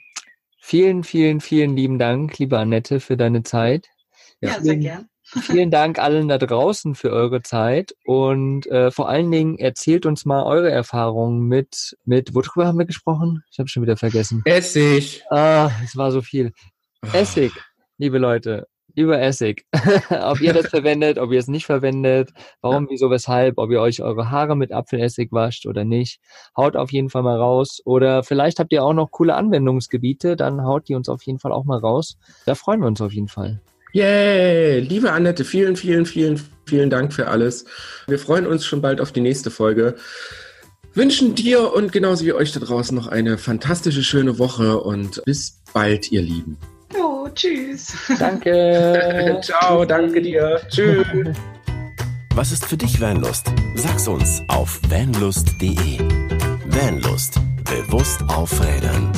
vielen, 0.60 1.04
vielen, 1.04 1.40
vielen 1.40 1.76
lieben 1.76 1.98
Dank, 1.98 2.38
liebe 2.38 2.60
Annette, 2.60 3.00
für 3.00 3.16
deine 3.16 3.44
Zeit. 3.44 3.88
Ja, 4.42 4.62
sehr 4.62 4.76
gern. 4.76 5.08
Vielen 5.42 5.72
Dank 5.72 6.00
allen 6.00 6.28
da 6.28 6.38
draußen 6.38 6.96
für 6.96 7.12
eure 7.12 7.42
Zeit 7.42 7.96
und 8.06 8.68
äh, 8.68 8.92
vor 8.92 9.10
allen 9.10 9.32
Dingen 9.32 9.58
erzählt 9.58 10.06
uns 10.06 10.26
mal 10.26 10.44
eure 10.44 10.72
Erfahrungen 10.72 11.48
mit, 11.48 11.98
mit, 12.06 12.34
worüber 12.34 12.68
haben 12.68 12.78
wir 12.78 12.86
gesprochen? 12.86 13.44
Ich 13.52 13.60
habe 13.60 13.70
schon 13.70 13.84
wieder 13.84 13.98
vergessen. 13.98 14.42
Essig. 14.46 15.24
Ah, 15.30 15.72
es 15.84 15.98
war 15.98 16.12
so 16.12 16.22
viel. 16.22 16.54
Essig, 17.14 17.52
liebe 17.98 18.18
Leute, 18.18 18.68
über 18.96 19.22
Essig. 19.22 19.66
ob 20.10 20.42
ihr 20.42 20.54
das 20.54 20.68
verwendet, 20.68 21.20
ob 21.20 21.32
ihr 21.32 21.40
es 21.40 21.48
nicht 21.48 21.66
verwendet, 21.66 22.32
warum, 22.62 22.88
wieso, 22.90 23.10
weshalb, 23.12 23.58
ob 23.58 23.70
ihr 23.72 23.82
euch 23.82 24.02
eure 24.02 24.32
Haare 24.32 24.56
mit 24.56 24.72
Apfelessig 24.72 25.32
wascht 25.32 25.66
oder 25.66 25.84
nicht. 25.84 26.20
Haut 26.56 26.76
auf 26.76 26.92
jeden 26.92 27.10
Fall 27.10 27.24
mal 27.24 27.38
raus. 27.38 27.82
Oder 27.86 28.24
vielleicht 28.24 28.60
habt 28.60 28.72
ihr 28.74 28.84
auch 28.84 28.94
noch 28.94 29.12
coole 29.12 29.36
Anwendungsgebiete, 29.36 30.36
dann 30.36 30.64
haut 30.64 30.88
die 30.88 30.96
uns 30.96 31.10
auf 31.10 31.24
jeden 31.24 31.40
Fall 31.40 31.52
auch 31.52 31.66
mal 31.66 31.80
raus. 31.80 32.18
Da 32.46 32.56
freuen 32.56 32.80
wir 32.80 32.88
uns 32.88 33.02
auf 33.02 33.14
jeden 33.14 33.28
Fall. 33.28 33.62
Yay! 33.96 34.82
Liebe 34.82 35.14
Annette, 35.14 35.46
vielen, 35.46 35.78
vielen, 35.78 36.06
vielen, 36.06 36.42
vielen 36.66 36.90
Dank 36.90 37.14
für 37.14 37.30
alles. 37.30 37.64
Wir 38.08 38.20
freuen 38.20 38.46
uns 38.46 38.66
schon 38.66 38.82
bald 38.82 39.00
auf 39.00 39.14
die 39.14 39.22
nächste 39.22 39.52
Folge. 39.52 39.96
Wünschen 40.94 41.34
dir 41.34 41.72
und 41.72 41.94
genauso 41.94 42.26
wie 42.26 42.34
euch 42.34 42.52
da 42.52 42.60
draußen 42.60 42.94
noch 42.94 43.08
eine 43.08 43.38
fantastische, 43.38 44.04
schöne 44.04 44.38
Woche 44.38 44.82
und 44.82 45.24
bis 45.24 45.62
bald, 45.74 46.12
ihr 46.12 46.22
Lieben. 46.22 46.58
Jo, 46.94 47.30
tschüss. 47.34 47.94
Danke. 48.20 49.40
Ciao, 49.42 49.86
danke 49.86 50.22
dir. 50.22 50.60
Tschüss. 50.68 51.06
Was 52.34 52.52
ist 52.52 52.66
für 52.66 52.76
dich 52.76 53.00
Vanlust? 53.00 53.46
Sag's 53.76 54.10
uns 54.10 54.42
auf 54.50 54.82
vanlust.de. 54.90 56.00
Vanlust. 56.66 57.40
Bewusst 57.64 58.20
aufrädern. 58.28 59.10